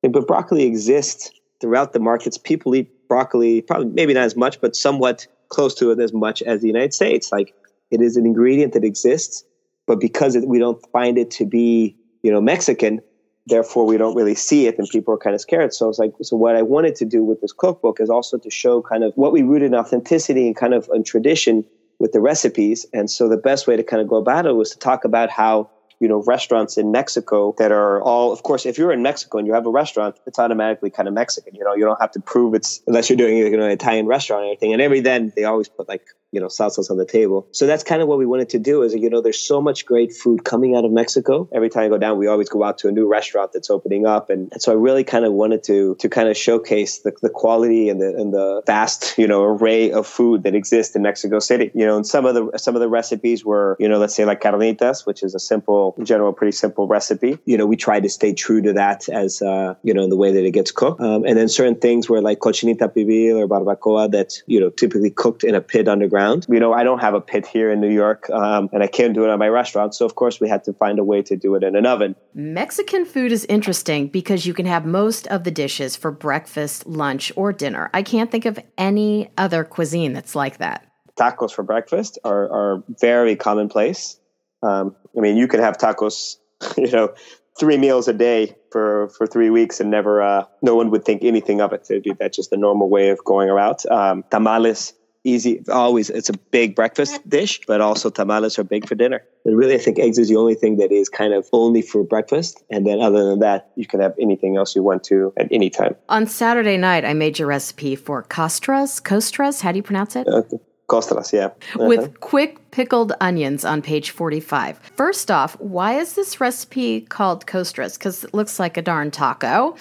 but 0.01 0.27
broccoli 0.27 0.63
exists 0.63 1.31
throughout 1.59 1.93
the 1.93 1.99
markets. 1.99 2.37
People 2.37 2.75
eat 2.75 2.89
broccoli, 3.07 3.61
probably 3.61 3.87
maybe 3.87 4.13
not 4.13 4.23
as 4.23 4.35
much, 4.35 4.61
but 4.61 4.75
somewhat 4.75 5.27
close 5.49 5.75
to 5.75 5.91
it 5.91 5.99
as 5.99 6.13
much 6.13 6.41
as 6.43 6.61
the 6.61 6.67
United 6.67 6.93
States. 6.93 7.31
Like 7.31 7.53
it 7.91 8.01
is 8.01 8.15
an 8.15 8.25
ingredient 8.25 8.73
that 8.73 8.83
exists, 8.83 9.43
but 9.87 9.99
because 9.99 10.35
it, 10.35 10.47
we 10.47 10.59
don't 10.59 10.79
find 10.91 11.17
it 11.17 11.31
to 11.31 11.45
be, 11.45 11.97
you 12.23 12.31
know, 12.31 12.39
Mexican, 12.39 13.01
therefore 13.47 13.85
we 13.85 13.97
don't 13.97 14.15
really 14.15 14.35
see 14.35 14.67
it 14.67 14.77
and 14.77 14.87
people 14.89 15.13
are 15.13 15.17
kind 15.17 15.33
of 15.33 15.41
scared. 15.41 15.73
So 15.73 15.89
it's 15.89 15.99
like, 15.99 16.13
so 16.21 16.37
what 16.37 16.55
I 16.55 16.61
wanted 16.61 16.95
to 16.95 17.05
do 17.05 17.23
with 17.23 17.41
this 17.41 17.51
cookbook 17.51 17.99
is 17.99 18.09
also 18.09 18.37
to 18.37 18.49
show 18.49 18.81
kind 18.81 19.03
of 19.03 19.13
what 19.15 19.33
we 19.33 19.41
root 19.41 19.63
in 19.63 19.73
authenticity 19.73 20.47
and 20.47 20.55
kind 20.55 20.73
of 20.73 20.89
in 20.93 21.03
tradition 21.03 21.65
with 21.97 22.11
the 22.13 22.21
recipes. 22.21 22.85
And 22.93 23.09
so 23.09 23.27
the 23.27 23.37
best 23.37 23.67
way 23.67 23.75
to 23.75 23.83
kind 23.83 24.01
of 24.01 24.07
go 24.07 24.17
about 24.17 24.45
it 24.45 24.53
was 24.53 24.71
to 24.71 24.79
talk 24.79 25.03
about 25.03 25.29
how 25.29 25.69
you 25.99 26.07
know, 26.07 26.23
restaurants 26.25 26.77
in 26.77 26.91
Mexico 26.91 27.53
that 27.57 27.71
are 27.71 28.01
all, 28.01 28.31
of 28.31 28.43
course, 28.43 28.65
if 28.65 28.77
you're 28.77 28.91
in 28.91 29.01
Mexico 29.01 29.37
and 29.37 29.45
you 29.45 29.53
have 29.53 29.65
a 29.65 29.69
restaurant, 29.69 30.17
it's 30.25 30.39
automatically 30.39 30.89
kind 30.89 31.07
of 31.07 31.13
Mexican. 31.13 31.55
You 31.55 31.63
know, 31.63 31.75
you 31.75 31.83
don't 31.83 31.99
have 31.99 32.11
to 32.11 32.21
prove 32.21 32.53
it's 32.53 32.81
unless 32.87 33.09
you're 33.09 33.17
doing 33.17 33.37
you 33.37 33.57
know, 33.57 33.65
an 33.65 33.71
Italian 33.71 34.07
restaurant 34.07 34.43
or 34.43 34.45
anything. 34.47 34.73
And 34.73 34.81
every 34.81 35.01
then 35.01 35.33
they 35.35 35.43
always 35.43 35.67
put 35.67 35.87
like 35.89 36.05
you 36.31 36.39
know, 36.39 36.47
salsas 36.47 36.91
on 36.91 36.97
the 36.97 37.05
table. 37.05 37.47
So 37.51 37.65
that's 37.65 37.83
kind 37.83 38.01
of 38.01 38.07
what 38.07 38.17
we 38.17 38.25
wanted 38.25 38.49
to 38.49 38.59
do 38.59 38.83
is, 38.83 38.93
you 38.93 39.09
know, 39.09 39.21
there's 39.21 39.39
so 39.39 39.61
much 39.61 39.85
great 39.85 40.13
food 40.13 40.43
coming 40.43 40.75
out 40.75 40.85
of 40.85 40.91
Mexico. 40.91 41.49
Every 41.51 41.69
time 41.69 41.83
I 41.83 41.87
go 41.89 41.97
down, 41.97 42.17
we 42.17 42.27
always 42.27 42.49
go 42.49 42.63
out 42.63 42.77
to 42.79 42.87
a 42.87 42.91
new 42.91 43.07
restaurant 43.07 43.51
that's 43.53 43.69
opening 43.69 44.05
up. 44.05 44.29
And, 44.29 44.51
so 44.59 44.71
I 44.71 44.75
really 44.75 45.03
kind 45.03 45.25
of 45.25 45.33
wanted 45.33 45.63
to, 45.63 45.95
to 45.95 46.09
kind 46.09 46.29
of 46.29 46.37
showcase 46.37 46.99
the, 46.99 47.13
the 47.21 47.29
quality 47.29 47.89
and 47.89 47.99
the, 48.01 48.09
and 48.15 48.33
the 48.33 48.61
vast, 48.65 49.17
you 49.17 49.27
know, 49.27 49.43
array 49.43 49.91
of 49.91 50.05
food 50.05 50.43
that 50.43 50.53
exists 50.53 50.95
in 50.95 51.01
Mexico 51.01 51.39
City. 51.39 51.71
You 51.73 51.85
know, 51.85 51.95
and 51.95 52.05
some 52.05 52.25
of 52.25 52.35
the, 52.35 52.57
some 52.57 52.75
of 52.75 52.81
the 52.81 52.89
recipes 52.89 53.43
were, 53.43 53.75
you 53.79 53.87
know, 53.87 53.97
let's 53.97 54.15
say 54.15 54.25
like 54.25 54.41
carnitas, 54.41 55.05
which 55.05 55.23
is 55.23 55.33
a 55.33 55.39
simple, 55.39 55.95
in 55.97 56.05
general, 56.05 56.31
pretty 56.33 56.51
simple 56.51 56.87
recipe. 56.87 57.39
You 57.45 57.57
know, 57.57 57.65
we 57.65 57.75
try 57.75 57.99
to 57.99 58.09
stay 58.09 58.33
true 58.33 58.61
to 58.61 58.73
that 58.73 59.09
as, 59.09 59.41
uh, 59.41 59.75
you 59.81 59.93
know, 59.93 60.07
the 60.07 60.17
way 60.17 60.31
that 60.31 60.45
it 60.45 60.51
gets 60.51 60.71
cooked. 60.71 61.01
Um, 61.01 61.25
and 61.25 61.37
then 61.37 61.49
certain 61.49 61.75
things 61.75 62.09
were 62.09 62.21
like 62.21 62.39
cochinita 62.39 62.93
pibil 62.93 63.37
or 63.37 63.47
barbacoa 63.47 64.11
that, 64.11 64.33
you 64.45 64.59
know, 64.59 64.69
typically 64.69 65.09
cooked 65.09 65.43
in 65.43 65.55
a 65.55 65.61
pit 65.61 65.87
underground 65.87 66.18
around. 66.19 66.45
You 66.49 66.59
know, 66.59 66.73
I 66.73 66.83
don't 66.83 66.99
have 66.99 67.13
a 67.13 67.21
pit 67.21 67.47
here 67.47 67.71
in 67.71 67.79
New 67.79 67.91
York, 67.91 68.29
um, 68.29 68.69
and 68.73 68.83
I 68.83 68.87
can't 68.87 69.13
do 69.13 69.25
it 69.25 69.29
at 69.29 69.39
my 69.39 69.47
restaurant. 69.47 69.95
So, 69.95 70.05
of 70.05 70.15
course, 70.15 70.39
we 70.39 70.49
had 70.49 70.63
to 70.65 70.73
find 70.73 70.99
a 70.99 71.03
way 71.03 71.21
to 71.23 71.35
do 71.35 71.55
it 71.55 71.63
in 71.63 71.75
an 71.75 71.85
oven. 71.85 72.15
Mexican 72.33 73.05
food 73.05 73.31
is 73.31 73.45
interesting 73.45 74.07
because 74.07 74.45
you 74.45 74.53
can 74.53 74.65
have 74.65 74.85
most 74.85 75.27
of 75.27 75.43
the 75.43 75.51
dishes 75.51 75.95
for 75.95 76.11
breakfast, 76.11 76.85
lunch, 76.85 77.31
or 77.35 77.53
dinner. 77.53 77.89
I 77.93 78.03
can't 78.03 78.31
think 78.31 78.45
of 78.45 78.59
any 78.77 79.31
other 79.37 79.63
cuisine 79.63 80.13
that's 80.13 80.35
like 80.35 80.57
that. 80.57 80.85
Tacos 81.17 81.51
for 81.51 81.63
breakfast 81.63 82.17
are, 82.23 82.49
are 82.49 82.83
very 82.99 83.35
commonplace. 83.35 84.19
Um, 84.61 84.95
I 85.17 85.21
mean, 85.21 85.37
you 85.37 85.47
can 85.47 85.59
have 85.61 85.77
tacos, 85.77 86.37
you 86.77 86.91
know, 86.91 87.13
three 87.59 87.77
meals 87.77 88.07
a 88.07 88.13
day 88.13 88.55
for 88.71 89.09
for 89.09 89.27
three 89.27 89.49
weeks 89.49 89.81
and 89.81 89.91
never 89.91 90.21
uh, 90.21 90.45
no 90.61 90.75
one 90.75 90.91
would 90.91 91.03
think 91.03 91.23
anything 91.23 91.59
of 91.59 91.73
it. 91.73 91.85
It'd 91.89 92.03
be 92.03 92.13
that's 92.17 92.37
just 92.37 92.51
the 92.51 92.57
normal 92.57 92.89
way 92.89 93.09
of 93.09 93.23
going 93.25 93.49
around. 93.49 93.79
Um, 93.91 94.23
tamales 94.31 94.93
easy 95.23 95.61
always 95.69 96.09
it's 96.09 96.29
a 96.29 96.37
big 96.51 96.75
breakfast 96.75 97.27
dish 97.27 97.59
but 97.67 97.81
also 97.81 98.09
tamales 98.09 98.57
are 98.57 98.63
big 98.63 98.87
for 98.87 98.95
dinner. 98.95 99.23
And 99.45 99.57
really 99.57 99.75
i 99.75 99.77
think 99.77 99.99
eggs 99.99 100.17
is 100.17 100.29
the 100.29 100.35
only 100.35 100.55
thing 100.55 100.77
that 100.77 100.91
is 100.91 101.09
kind 101.09 101.33
of 101.33 101.47
only 101.51 101.81
for 101.81 102.03
breakfast. 102.03 102.63
And 102.69 102.85
then 102.85 103.01
other 103.01 103.25
than 103.25 103.39
that 103.39 103.71
you 103.75 103.85
can 103.85 103.99
have 103.99 104.13
anything 104.19 104.57
else 104.57 104.75
you 104.75 104.83
want 104.83 105.03
to 105.05 105.33
at 105.37 105.47
any 105.51 105.69
time. 105.69 105.95
On 106.07 106.25
saturday 106.25 106.77
night 106.77 107.05
i 107.05 107.13
made 107.13 107.39
your 107.39 107.47
recipe 107.47 107.95
for 107.95 108.23
costras 108.23 108.99
costras. 108.99 109.61
How 109.61 109.71
do 109.71 109.77
you 109.77 109.83
pronounce 109.83 110.15
it? 110.15 110.27
Uh, 110.27 110.43
costras 110.89 111.31
yeah 111.31 111.45
uh-huh. 111.45 111.85
with 111.85 112.19
quick 112.19 112.57
pickled 112.71 113.13
onions 113.21 113.63
on 113.63 113.81
page 113.81 114.11
45 114.11 114.77
first 114.95 115.31
off 115.31 115.59
why 115.59 115.93
is 115.93 116.13
this 116.13 116.41
recipe 116.41 117.01
called 117.01 117.47
costras 117.47 117.97
because 117.97 118.23
it 118.23 118.33
looks 118.33 118.59
like 118.59 118.75
a 118.75 118.81
darn 118.81 119.11
taco 119.11 119.75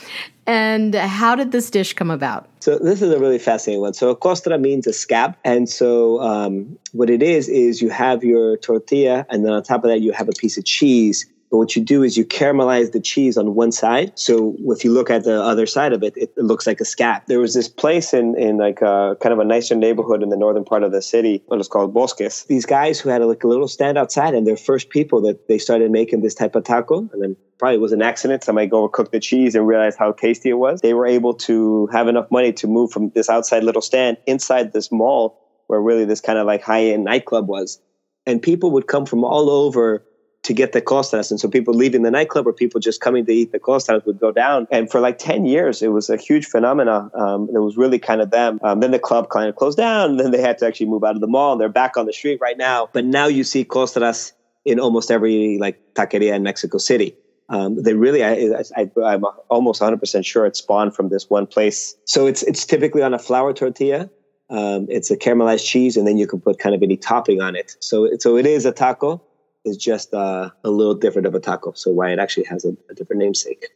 and 0.48 0.94
how 0.94 1.34
did 1.34 1.52
this 1.52 1.68
dish 1.70 1.92
come 1.92 2.10
about? 2.10 2.48
So 2.60 2.78
this 2.78 3.02
is 3.02 3.12
a 3.12 3.18
really 3.18 3.38
fascinating 3.38 3.82
one. 3.82 3.92
So 3.92 4.08
a 4.08 4.16
costra 4.16 4.58
means 4.58 4.86
a 4.86 4.94
scab, 4.94 5.36
and 5.44 5.68
so 5.68 6.22
um, 6.22 6.78
what 6.92 7.10
it 7.10 7.22
is 7.22 7.50
is 7.50 7.82
you 7.82 7.90
have 7.90 8.24
your 8.24 8.56
tortilla, 8.56 9.26
and 9.28 9.44
then 9.44 9.52
on 9.52 9.62
top 9.62 9.84
of 9.84 9.90
that 9.90 10.00
you 10.00 10.10
have 10.12 10.26
a 10.26 10.32
piece 10.32 10.56
of 10.56 10.64
cheese 10.64 11.26
But 11.50 11.58
what 11.58 11.76
you 11.76 11.82
do 11.82 12.02
is 12.02 12.16
you 12.16 12.24
caramelize 12.24 12.92
the 12.92 13.00
cheese 13.00 13.36
on 13.36 13.54
one 13.54 13.72
side. 13.72 14.12
So 14.18 14.56
if 14.66 14.84
you 14.84 14.92
look 14.92 15.10
at 15.10 15.24
the 15.24 15.42
other 15.42 15.66
side 15.66 15.92
of 15.92 16.02
it, 16.02 16.14
it, 16.16 16.36
looks 16.36 16.66
like 16.66 16.80
a 16.80 16.84
scap. 16.84 17.26
There 17.26 17.40
was 17.40 17.54
this 17.54 17.68
place 17.68 18.12
in, 18.12 18.36
in 18.38 18.58
like 18.58 18.80
a, 18.82 19.16
kind 19.20 19.32
of 19.32 19.38
a 19.38 19.44
nicer 19.44 19.74
neighborhood 19.74 20.22
in 20.22 20.28
the 20.28 20.36
northern 20.36 20.64
part 20.64 20.82
of 20.82 20.92
the 20.92 21.02
city, 21.02 21.42
what 21.46 21.60
is 21.60 21.68
called 21.68 21.94
Bosques. 21.94 22.44
These 22.44 22.66
guys 22.66 23.00
who 23.00 23.08
had 23.08 23.22
a, 23.22 23.26
like 23.26 23.44
a 23.44 23.48
little 23.48 23.68
stand 23.68 23.96
outside 23.98 24.34
and 24.34 24.46
they're 24.46 24.56
first 24.56 24.90
people 24.90 25.20
that 25.22 25.48
they 25.48 25.58
started 25.58 25.90
making 25.90 26.22
this 26.22 26.34
type 26.34 26.54
of 26.54 26.64
taco. 26.64 27.08
And 27.12 27.22
then 27.22 27.36
probably 27.58 27.78
was 27.78 27.92
an 27.92 28.02
accident. 28.02 28.44
Somebody 28.44 28.66
go 28.66 28.88
cook 28.88 29.10
the 29.10 29.20
cheese 29.20 29.54
and 29.54 29.66
realize 29.66 29.96
how 29.96 30.12
tasty 30.12 30.50
it 30.50 30.58
was. 30.58 30.80
They 30.80 30.94
were 30.94 31.06
able 31.06 31.34
to 31.34 31.88
have 31.92 32.08
enough 32.08 32.30
money 32.30 32.52
to 32.54 32.66
move 32.66 32.92
from 32.92 33.10
this 33.10 33.28
outside 33.28 33.64
little 33.64 33.82
stand 33.82 34.16
inside 34.26 34.72
this 34.72 34.92
mall 34.92 35.44
where 35.66 35.80
really 35.80 36.04
this 36.04 36.20
kind 36.20 36.38
of 36.38 36.46
like 36.46 36.62
high 36.62 36.86
end 36.86 37.04
nightclub 37.04 37.48
was. 37.48 37.80
And 38.26 38.42
people 38.42 38.70
would 38.72 38.86
come 38.86 39.06
from 39.06 39.24
all 39.24 39.50
over 39.50 40.04
to 40.44 40.54
get 40.54 40.72
the 40.72 40.80
costras. 40.80 41.30
And 41.30 41.40
so 41.40 41.48
people 41.48 41.74
leaving 41.74 42.02
the 42.02 42.10
nightclub 42.10 42.46
or 42.46 42.52
people 42.52 42.80
just 42.80 43.00
coming 43.00 43.26
to 43.26 43.32
eat 43.32 43.52
the 43.52 43.58
costras 43.58 44.02
would 44.06 44.18
go 44.18 44.32
down. 44.32 44.66
And 44.70 44.90
for 44.90 45.00
like 45.00 45.18
10 45.18 45.44
years, 45.44 45.82
it 45.82 45.88
was 45.88 46.08
a 46.08 46.16
huge 46.16 46.46
phenomenon. 46.46 47.10
Um, 47.14 47.48
it 47.52 47.58
was 47.58 47.76
really 47.76 47.98
kind 47.98 48.20
of 48.20 48.30
them. 48.30 48.58
Um, 48.62 48.80
then 48.80 48.92
the 48.92 48.98
club 48.98 49.30
kind 49.30 49.48
of 49.48 49.56
closed 49.56 49.76
down. 49.76 50.16
Then 50.16 50.30
they 50.30 50.40
had 50.40 50.58
to 50.58 50.66
actually 50.66 50.86
move 50.86 51.04
out 51.04 51.14
of 51.14 51.20
the 51.20 51.26
mall. 51.26 51.52
And 51.52 51.60
they're 51.60 51.68
back 51.68 51.96
on 51.96 52.06
the 52.06 52.12
street 52.12 52.38
right 52.40 52.56
now. 52.56 52.88
But 52.92 53.04
now 53.04 53.26
you 53.26 53.44
see 53.44 53.64
costras 53.64 54.32
in 54.64 54.78
almost 54.78 55.10
every 55.10 55.58
like 55.58 55.80
taqueria 55.94 56.34
in 56.34 56.42
Mexico 56.42 56.78
City. 56.78 57.16
Um, 57.50 57.82
they 57.82 57.94
really, 57.94 58.22
I, 58.22 58.62
I, 58.76 59.14
am 59.14 59.24
almost 59.48 59.80
100% 59.80 60.24
sure 60.24 60.44
it 60.44 60.54
spawned 60.54 60.94
from 60.94 61.08
this 61.08 61.30
one 61.30 61.46
place. 61.46 61.96
So 62.04 62.26
it's, 62.26 62.42
it's 62.42 62.66
typically 62.66 63.02
on 63.02 63.14
a 63.14 63.18
flour 63.18 63.54
tortilla. 63.54 64.10
Um, 64.50 64.86
it's 64.88 65.10
a 65.10 65.16
caramelized 65.16 65.66
cheese, 65.66 65.96
and 65.96 66.06
then 66.06 66.16
you 66.16 66.26
can 66.26 66.40
put 66.40 66.58
kind 66.58 66.74
of 66.74 66.82
any 66.82 66.96
topping 66.96 67.40
on 67.40 67.54
it. 67.54 67.76
So, 67.80 68.08
so 68.18 68.36
it 68.36 68.46
is 68.46 68.64
a 68.64 68.72
taco, 68.72 69.22
is 69.64 69.76
just 69.76 70.14
uh, 70.14 70.50
a 70.64 70.70
little 70.70 70.94
different 70.94 71.26
of 71.26 71.34
a 71.34 71.40
taco. 71.40 71.72
So 71.72 71.90
why 71.90 72.12
it 72.12 72.18
actually 72.18 72.44
has 72.44 72.64
a, 72.64 72.76
a 72.90 72.94
different 72.94 73.20
namesake. 73.20 73.66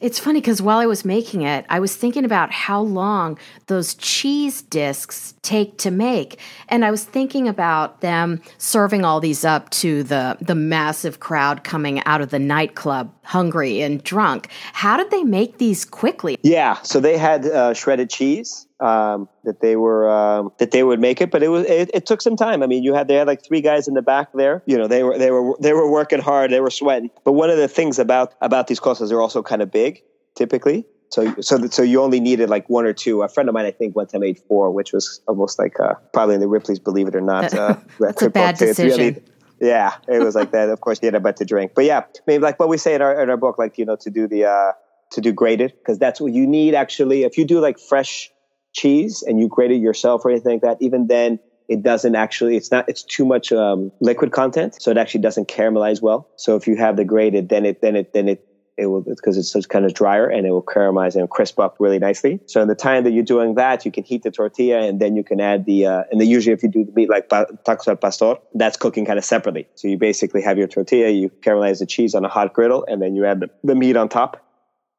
It's 0.00 0.18
funny 0.18 0.40
because 0.40 0.60
while 0.60 0.78
I 0.78 0.86
was 0.86 1.04
making 1.04 1.42
it, 1.42 1.64
I 1.70 1.80
was 1.80 1.96
thinking 1.96 2.24
about 2.24 2.52
how 2.52 2.80
long 2.80 3.38
those 3.66 3.94
cheese 3.94 4.60
discs 4.60 5.34
take 5.42 5.78
to 5.78 5.90
make. 5.90 6.38
And 6.68 6.84
I 6.84 6.90
was 6.90 7.04
thinking 7.04 7.48
about 7.48 8.02
them 8.02 8.42
serving 8.58 9.04
all 9.04 9.20
these 9.20 9.44
up 9.44 9.70
to 9.70 10.02
the, 10.02 10.36
the 10.40 10.54
massive 10.54 11.20
crowd 11.20 11.64
coming 11.64 12.04
out 12.04 12.20
of 12.20 12.30
the 12.30 12.38
nightclub, 12.38 13.12
hungry 13.22 13.80
and 13.80 14.02
drunk. 14.04 14.48
How 14.74 14.96
did 14.96 15.10
they 15.10 15.24
make 15.24 15.58
these 15.58 15.84
quickly? 15.84 16.36
Yeah, 16.42 16.80
so 16.82 17.00
they 17.00 17.16
had 17.16 17.46
uh, 17.46 17.72
shredded 17.72 18.10
cheese 18.10 18.66
um, 18.80 19.28
that 19.44 19.60
they 19.60 19.76
were 19.76 20.08
um, 20.10 20.52
that 20.58 20.70
they 20.70 20.82
would 20.82 21.00
make 21.00 21.20
it, 21.20 21.30
but 21.30 21.42
it 21.42 21.48
was 21.48 21.64
it, 21.66 21.90
it, 21.94 22.06
took 22.06 22.20
some 22.20 22.36
time. 22.36 22.62
I 22.62 22.66
mean, 22.66 22.82
you 22.82 22.94
had 22.94 23.08
they 23.08 23.14
had 23.14 23.26
like 23.26 23.44
three 23.44 23.60
guys 23.60 23.88
in 23.88 23.94
the 23.94 24.02
back 24.02 24.32
there. 24.34 24.62
You 24.66 24.76
know, 24.76 24.86
they 24.86 25.02
were 25.02 25.18
they 25.18 25.30
were 25.30 25.54
they 25.60 25.72
were 25.72 25.90
working 25.90 26.20
hard, 26.20 26.50
they 26.50 26.60
were 26.60 26.70
sweating. 26.70 27.10
But 27.24 27.32
one 27.32 27.50
of 27.50 27.56
the 27.56 27.68
things 27.68 27.98
about 27.98 28.34
about 28.40 28.66
these 28.66 28.80
costras, 28.80 29.10
they're 29.10 29.22
also 29.22 29.42
kind 29.42 29.62
of 29.62 29.70
big, 29.70 30.02
typically. 30.34 30.84
So 31.08 31.34
so 31.40 31.66
so 31.68 31.82
you 31.82 32.02
only 32.02 32.20
needed 32.20 32.50
like 32.50 32.68
one 32.68 32.84
or 32.84 32.92
two. 32.92 33.22
A 33.22 33.28
friend 33.28 33.48
of 33.48 33.54
mine, 33.54 33.64
I 33.64 33.70
think, 33.70 33.96
one 33.96 34.06
time 34.08 34.20
made 34.20 34.38
four, 34.38 34.70
which 34.70 34.92
was 34.92 35.20
almost 35.26 35.58
like 35.58 35.80
uh, 35.80 35.94
probably 36.12 36.34
in 36.34 36.40
the 36.40 36.48
Ripley's 36.48 36.78
Believe 36.78 37.08
It 37.08 37.14
or 37.14 37.20
Not. 37.20 37.54
Uh, 37.56 37.76
That's 37.98 38.22
a 38.22 38.28
bad 38.28 38.58
decision. 38.58 38.98
Really, 38.98 39.22
yeah, 39.60 39.94
it 40.08 40.22
was 40.22 40.34
like 40.34 40.50
that. 40.50 40.68
Of 40.68 40.80
course, 40.80 40.98
he 41.00 41.06
had 41.06 41.14
a 41.14 41.20
bit 41.20 41.36
to 41.38 41.44
drink, 41.44 41.72
but 41.74 41.84
yeah, 41.84 42.00
I 42.00 42.20
mean, 42.26 42.42
like 42.42 42.60
what 42.60 42.68
we 42.68 42.76
say 42.76 42.94
in 42.94 43.00
our 43.00 43.22
in 43.22 43.30
our 43.30 43.38
book, 43.38 43.56
like 43.56 43.78
you 43.78 43.86
know, 43.86 43.96
to 43.96 44.10
do 44.10 44.28
the 44.28 44.44
uh, 44.44 44.72
to 45.12 45.20
do 45.20 45.32
graded 45.32 45.72
because 45.78 45.98
that's 45.98 46.20
what 46.20 46.32
you 46.32 46.46
need 46.46 46.74
actually. 46.74 47.22
If 47.22 47.38
you 47.38 47.46
do 47.46 47.60
like 47.60 47.78
fresh 47.78 48.30
cheese 48.76 49.24
and 49.26 49.40
you 49.40 49.48
grate 49.48 49.72
it 49.72 49.80
yourself 49.80 50.24
or 50.24 50.30
anything 50.30 50.52
like 50.52 50.62
that, 50.62 50.76
even 50.80 51.06
then 51.08 51.38
it 51.68 51.82
doesn't 51.82 52.14
actually 52.14 52.56
it's 52.56 52.70
not 52.70 52.88
it's 52.88 53.02
too 53.02 53.24
much 53.24 53.52
um, 53.52 53.90
liquid 54.00 54.32
content 54.32 54.80
so 54.80 54.90
it 54.90 54.96
actually 54.96 55.20
doesn't 55.20 55.48
caramelize 55.48 56.00
well. 56.00 56.28
So 56.36 56.56
if 56.56 56.66
you 56.66 56.76
have 56.76 56.96
the 56.96 57.04
grated 57.04 57.48
then 57.48 57.64
it 57.64 57.80
then 57.80 57.96
it 57.96 58.12
then 58.12 58.28
it 58.28 58.46
it 58.76 58.86
will 58.86 59.00
because 59.00 59.38
it's 59.38 59.54
just 59.54 59.70
kind 59.70 59.86
of 59.86 59.94
drier 59.94 60.28
and 60.28 60.46
it 60.46 60.50
will 60.50 60.62
caramelize 60.62 61.16
and 61.16 61.28
crisp 61.30 61.58
up 61.58 61.76
really 61.80 61.98
nicely. 61.98 62.38
So 62.44 62.60
in 62.60 62.68
the 62.68 62.74
time 62.74 63.04
that 63.04 63.12
you're 63.12 63.24
doing 63.24 63.54
that 63.54 63.84
you 63.84 63.90
can 63.90 64.04
heat 64.04 64.22
the 64.22 64.30
tortilla 64.30 64.82
and 64.82 65.00
then 65.00 65.16
you 65.16 65.24
can 65.24 65.40
add 65.40 65.64
the 65.64 65.86
uh, 65.86 66.02
and 66.10 66.20
then 66.20 66.28
usually 66.28 66.52
if 66.52 66.62
you 66.62 66.68
do 66.68 66.84
the 66.84 66.92
meat 66.92 67.08
like 67.08 67.28
tacos 67.28 67.88
al 67.88 67.96
pastor 67.96 68.36
that's 68.54 68.76
cooking 68.76 69.04
kind 69.04 69.18
of 69.18 69.24
separately. 69.24 69.66
So 69.74 69.88
you 69.88 69.98
basically 69.98 70.42
have 70.42 70.58
your 70.58 70.68
tortilla 70.68 71.08
you 71.08 71.30
caramelize 71.40 71.80
the 71.80 71.86
cheese 71.86 72.14
on 72.14 72.24
a 72.24 72.28
hot 72.28 72.52
griddle 72.52 72.84
and 72.86 73.02
then 73.02 73.16
you 73.16 73.24
add 73.24 73.40
the, 73.40 73.50
the 73.64 73.74
meat 73.74 73.96
on 73.96 74.08
top 74.08 74.42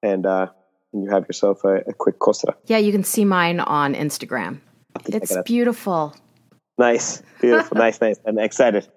and 0.04 0.26
uh, 0.26 0.48
and 0.94 1.04
you 1.04 1.10
have 1.10 1.28
yourself 1.28 1.64
a, 1.64 1.78
a 1.88 1.94
quick 1.94 2.20
costra. 2.20 2.56
Yeah, 2.66 2.78
you 2.78 2.92
can 2.92 3.04
see 3.04 3.26
mine 3.26 3.60
on 3.60 3.94
Instagram. 3.94 4.60
It's 5.06 5.36
beautiful. 5.46 6.16
Nice, 6.78 7.24
beautiful, 7.42 7.78
nice, 7.86 8.00
nice. 8.02 8.20
I'm 8.26 8.38
excited. 8.38 8.88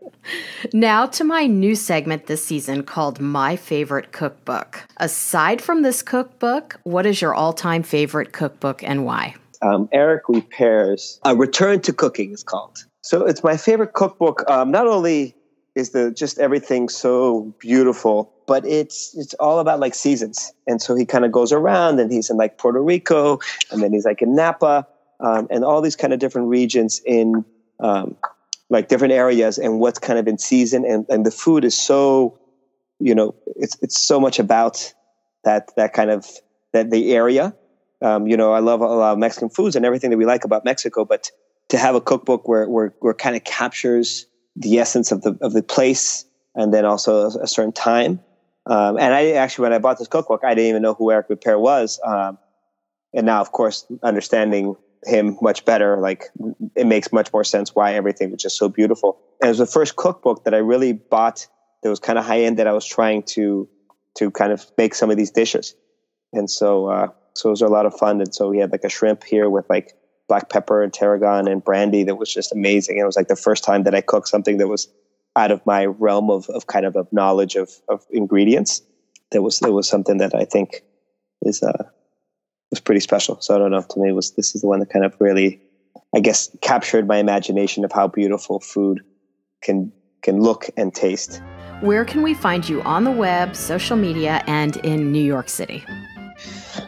Now 0.72 1.06
to 1.06 1.24
my 1.24 1.46
new 1.46 1.74
segment 1.74 2.26
this 2.26 2.44
season 2.44 2.82
called 2.82 3.20
My 3.20 3.56
Favorite 3.56 4.12
Cookbook. 4.12 4.84
Aside 4.98 5.62
from 5.62 5.82
this 5.82 6.02
cookbook, 6.02 6.78
what 6.84 7.06
is 7.06 7.22
your 7.22 7.34
all 7.34 7.52
time 7.52 7.82
favorite 7.82 8.32
cookbook 8.32 8.82
and 8.82 9.04
why? 9.04 9.34
Um, 9.62 9.88
Eric 9.92 10.24
Ripert 10.24 11.18
A 11.24 11.34
Return 11.34 11.80
to 11.82 11.92
Cooking 11.92 12.32
is 12.32 12.42
called. 12.42 12.84
So 13.02 13.24
it's 13.24 13.42
my 13.42 13.56
favorite 13.56 13.94
cookbook. 13.94 14.48
Um, 14.48 14.70
not 14.70 14.86
only 14.86 15.34
is 15.74 15.90
the 15.90 16.10
just 16.10 16.38
everything 16.38 16.88
so 16.88 17.54
beautiful 17.58 18.32
but 18.50 18.66
it's 18.66 19.16
it's 19.16 19.32
all 19.34 19.60
about 19.60 19.78
like 19.78 19.94
seasons. 19.94 20.52
And 20.66 20.82
so 20.82 20.96
he 20.96 21.06
kind 21.06 21.24
of 21.24 21.30
goes 21.30 21.52
around, 21.52 22.00
and 22.00 22.10
he's 22.10 22.30
in 22.30 22.36
like 22.36 22.58
Puerto 22.58 22.82
Rico, 22.82 23.38
and 23.70 23.80
then 23.80 23.92
he's 23.92 24.04
like 24.04 24.22
in 24.22 24.34
Napa, 24.34 24.88
um, 25.20 25.46
and 25.52 25.64
all 25.64 25.80
these 25.80 25.94
kind 25.94 26.12
of 26.12 26.18
different 26.18 26.48
regions 26.48 27.00
in 27.06 27.44
um, 27.78 28.16
like 28.68 28.88
different 28.88 29.14
areas, 29.14 29.56
and 29.56 29.78
what's 29.78 30.00
kind 30.00 30.18
of 30.18 30.26
in 30.26 30.36
season, 30.36 30.84
and 30.84 31.06
and 31.08 31.24
the 31.24 31.30
food 31.30 31.64
is 31.64 31.80
so, 31.80 32.40
you 32.98 33.14
know, 33.14 33.36
it's 33.54 33.78
it's 33.82 34.02
so 34.02 34.18
much 34.18 34.40
about 34.40 34.92
that 35.44 35.70
that 35.76 35.92
kind 35.92 36.10
of 36.10 36.26
that 36.72 36.90
the 36.90 37.14
area. 37.14 37.54
Um, 38.02 38.26
you 38.26 38.36
know, 38.36 38.52
I 38.52 38.58
love 38.58 38.80
a 38.80 38.86
lot 38.86 39.12
of 39.12 39.18
Mexican 39.18 39.48
foods 39.48 39.76
and 39.76 39.86
everything 39.86 40.10
that 40.10 40.16
we 40.16 40.26
like 40.26 40.44
about 40.44 40.64
Mexico, 40.64 41.04
but 41.04 41.30
to 41.68 41.78
have 41.78 41.94
a 41.94 42.00
cookbook 42.00 42.48
where 42.48 42.68
where, 42.68 42.92
where 42.98 43.14
kind 43.14 43.36
of 43.36 43.44
captures 43.44 44.26
the 44.56 44.80
essence 44.80 45.12
of 45.12 45.22
the 45.22 45.38
of 45.40 45.52
the 45.52 45.62
place 45.62 46.24
and 46.56 46.74
then 46.74 46.84
also 46.84 47.28
a, 47.28 47.44
a 47.44 47.46
certain 47.46 47.72
time 47.72 48.18
um, 48.66 48.98
and 48.98 49.14
I 49.14 49.32
actually, 49.32 49.64
when 49.64 49.72
I 49.72 49.78
bought 49.78 49.98
this 49.98 50.08
cookbook, 50.08 50.44
I 50.44 50.54
didn't 50.54 50.70
even 50.70 50.82
know 50.82 50.94
who 50.94 51.10
Eric 51.10 51.28
Ripert 51.28 51.60
was. 51.60 51.98
Um, 52.04 52.38
and 53.12 53.26
now, 53.26 53.40
of 53.40 53.52
course, 53.52 53.86
understanding 54.02 54.76
him 55.04 55.38
much 55.40 55.64
better, 55.64 55.96
like 55.98 56.24
it 56.76 56.86
makes 56.86 57.12
much 57.12 57.32
more 57.32 57.44
sense 57.44 57.74
why 57.74 57.94
everything 57.94 58.30
was 58.30 58.42
just 58.42 58.58
so 58.58 58.68
beautiful. 58.68 59.18
And 59.40 59.48
it 59.48 59.50
was 59.50 59.58
the 59.58 59.66
first 59.66 59.96
cookbook 59.96 60.44
that 60.44 60.54
I 60.54 60.58
really 60.58 60.92
bought 60.92 61.46
that 61.82 61.88
was 61.88 61.98
kind 61.98 62.18
of 62.18 62.24
high 62.24 62.42
end 62.42 62.58
that 62.58 62.66
I 62.66 62.72
was 62.72 62.84
trying 62.84 63.22
to 63.34 63.68
to 64.18 64.30
kind 64.30 64.52
of 64.52 64.66
make 64.76 64.94
some 64.94 65.10
of 65.10 65.16
these 65.16 65.30
dishes. 65.30 65.74
And 66.32 66.50
so, 66.50 66.86
uh, 66.86 67.08
so 67.34 67.48
it 67.48 67.52
was 67.52 67.62
a 67.62 67.68
lot 67.68 67.86
of 67.86 67.94
fun. 67.94 68.20
And 68.20 68.34
so 68.34 68.50
we 68.50 68.58
had 68.58 68.72
like 68.72 68.84
a 68.84 68.88
shrimp 68.88 69.24
here 69.24 69.48
with 69.48 69.68
like 69.70 69.94
black 70.28 70.50
pepper 70.50 70.82
and 70.82 70.92
tarragon 70.92 71.48
and 71.48 71.64
brandy 71.64 72.02
that 72.04 72.16
was 72.16 72.32
just 72.32 72.52
amazing. 72.52 72.96
And 72.96 73.02
it 73.02 73.06
was 73.06 73.16
like 73.16 73.28
the 73.28 73.36
first 73.36 73.64
time 73.64 73.84
that 73.84 73.94
I 73.94 74.00
cooked 74.00 74.28
something 74.28 74.58
that 74.58 74.68
was 74.68 74.88
out 75.36 75.50
of 75.50 75.64
my 75.66 75.86
realm 75.86 76.30
of, 76.30 76.48
of 76.50 76.66
kind 76.66 76.84
of, 76.84 76.96
of 76.96 77.12
knowledge 77.12 77.56
of, 77.56 77.70
of 77.88 78.04
ingredients. 78.10 78.82
There 79.30 79.42
was 79.42 79.60
there 79.60 79.72
was 79.72 79.88
something 79.88 80.18
that 80.18 80.34
I 80.34 80.44
think 80.44 80.82
is 81.42 81.62
uh, 81.62 81.84
was 82.70 82.80
pretty 82.80 83.00
special. 83.00 83.40
So 83.40 83.54
I 83.54 83.58
don't 83.58 83.70
know. 83.70 83.82
To 83.82 84.00
me, 84.00 84.12
was 84.12 84.32
this 84.32 84.54
is 84.54 84.62
the 84.62 84.66
one 84.66 84.80
that 84.80 84.90
kind 84.90 85.04
of 85.04 85.14
really, 85.20 85.60
I 86.14 86.20
guess, 86.20 86.50
captured 86.60 87.06
my 87.06 87.18
imagination 87.18 87.84
of 87.84 87.92
how 87.92 88.08
beautiful 88.08 88.60
food 88.60 89.02
can 89.62 89.92
can 90.22 90.42
look 90.42 90.68
and 90.76 90.94
taste. 90.94 91.40
Where 91.80 92.04
can 92.04 92.22
we 92.22 92.34
find 92.34 92.68
you 92.68 92.82
on 92.82 93.04
the 93.04 93.10
web, 93.10 93.56
social 93.56 93.96
media, 93.96 94.42
and 94.46 94.76
in 94.78 95.12
New 95.12 95.24
York 95.24 95.48
City? 95.48 95.82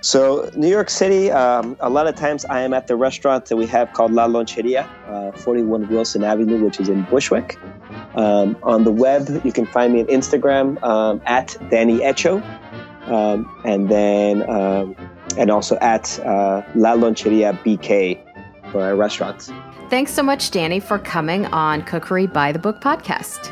So, 0.00 0.50
New 0.54 0.68
York 0.68 0.90
City, 0.90 1.30
um, 1.30 1.76
a 1.80 1.90
lot 1.90 2.06
of 2.06 2.14
times 2.14 2.44
I 2.44 2.60
am 2.60 2.74
at 2.74 2.86
the 2.86 2.96
restaurant 2.96 3.46
that 3.46 3.56
we 3.56 3.66
have 3.66 3.92
called 3.92 4.12
La 4.12 4.26
Loncheria, 4.26 4.88
uh, 5.08 5.32
41 5.32 5.88
Wilson 5.88 6.24
Avenue, 6.24 6.64
which 6.64 6.80
is 6.80 6.88
in 6.88 7.02
Bushwick. 7.04 7.58
Um, 8.14 8.56
on 8.62 8.84
the 8.84 8.92
web, 8.92 9.40
you 9.44 9.52
can 9.52 9.66
find 9.66 9.92
me 9.92 10.00
on 10.00 10.06
Instagram 10.06 10.82
um, 10.82 11.22
at 11.26 11.56
Danny 11.70 12.02
Echo, 12.02 12.42
um, 13.06 13.50
and 13.64 13.88
then 13.88 14.48
um, 14.48 14.94
and 15.38 15.50
also 15.50 15.76
at 15.78 16.18
uh, 16.20 16.62
La 16.74 16.94
Loncheria 16.94 17.58
BK 17.64 18.20
for 18.70 18.82
our 18.82 18.96
restaurants. 18.96 19.50
Thanks 19.88 20.12
so 20.12 20.22
much, 20.22 20.50
Danny, 20.50 20.80
for 20.80 20.98
coming 20.98 21.46
on 21.46 21.82
Cookery 21.82 22.26
by 22.26 22.52
the 22.52 22.58
Book 22.58 22.80
podcast. 22.80 23.50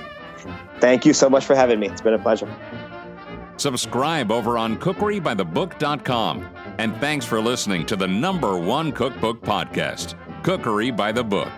Thank 0.81 1.05
you 1.05 1.12
so 1.12 1.29
much 1.29 1.44
for 1.44 1.55
having 1.55 1.79
me. 1.79 1.88
It's 1.88 2.01
been 2.01 2.14
a 2.14 2.18
pleasure. 2.18 2.49
Subscribe 3.59 4.33
over 4.33 4.57
on 4.57 4.79
cookerybythebook.com. 4.79 6.49
And 6.79 6.96
thanks 6.96 7.27
for 7.27 7.40
listening 7.42 7.85
to 7.87 7.96
the 7.96 8.09
number 8.09 8.57
one 8.57 8.90
cookbook 8.90 9.42
podcast, 9.42 10.14
Cookery 10.42 10.90
by 10.90 11.12
the 11.12 11.23
Book. 11.23 11.51